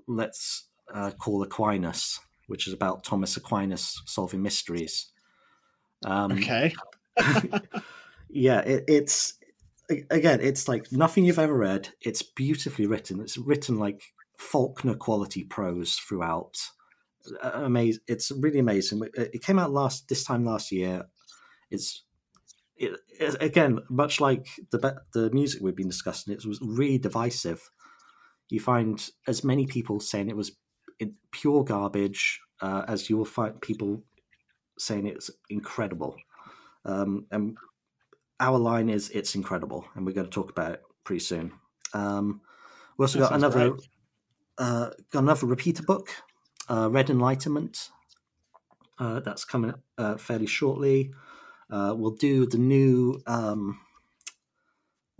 [0.08, 2.18] Let's uh, Call Aquinas,
[2.48, 5.12] which is about Thomas Aquinas solving mysteries.
[6.04, 6.74] Um, okay.
[8.28, 9.34] yeah, it, it's
[10.10, 11.90] again, it's like nothing you've ever read.
[12.00, 13.20] It's beautifully written.
[13.20, 14.02] It's written like
[14.38, 16.56] Faulkner quality prose throughout.
[17.42, 18.02] Amazing!
[18.06, 19.02] It's really amazing.
[19.14, 21.04] It came out last this time last year.
[21.70, 22.04] It's
[22.76, 26.32] it, it, again much like the the music we've been discussing.
[26.32, 27.70] It was really divisive.
[28.48, 30.52] You find as many people saying it was
[31.30, 34.02] pure garbage uh, as you will find people
[34.78, 36.16] saying it's incredible.
[36.84, 37.56] Um, and
[38.40, 41.52] our line is it's incredible, and we're going to talk about it pretty soon.
[41.92, 42.40] Um,
[42.96, 43.76] we also That got another
[44.58, 46.10] uh, got another repeater book,
[46.68, 47.90] uh, Red Enlightenment.
[48.98, 51.12] Uh, that's coming uh, fairly shortly.
[51.70, 53.20] Uh, we'll do the new.
[53.26, 53.78] Um,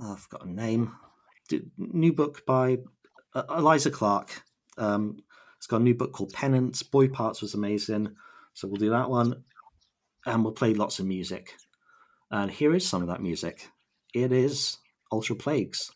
[0.00, 0.94] oh, I've got a name.
[1.48, 2.78] D- new book by
[3.34, 4.42] uh, Eliza Clark.
[4.76, 5.18] Um,
[5.56, 6.82] it's got a new book called Penance.
[6.82, 8.14] Boy Parts was amazing,
[8.54, 9.44] so we'll do that one,
[10.26, 11.54] and we'll play lots of music.
[12.30, 13.68] And here is some of that music.
[14.14, 14.78] It is
[15.10, 15.90] Altar of Plagues.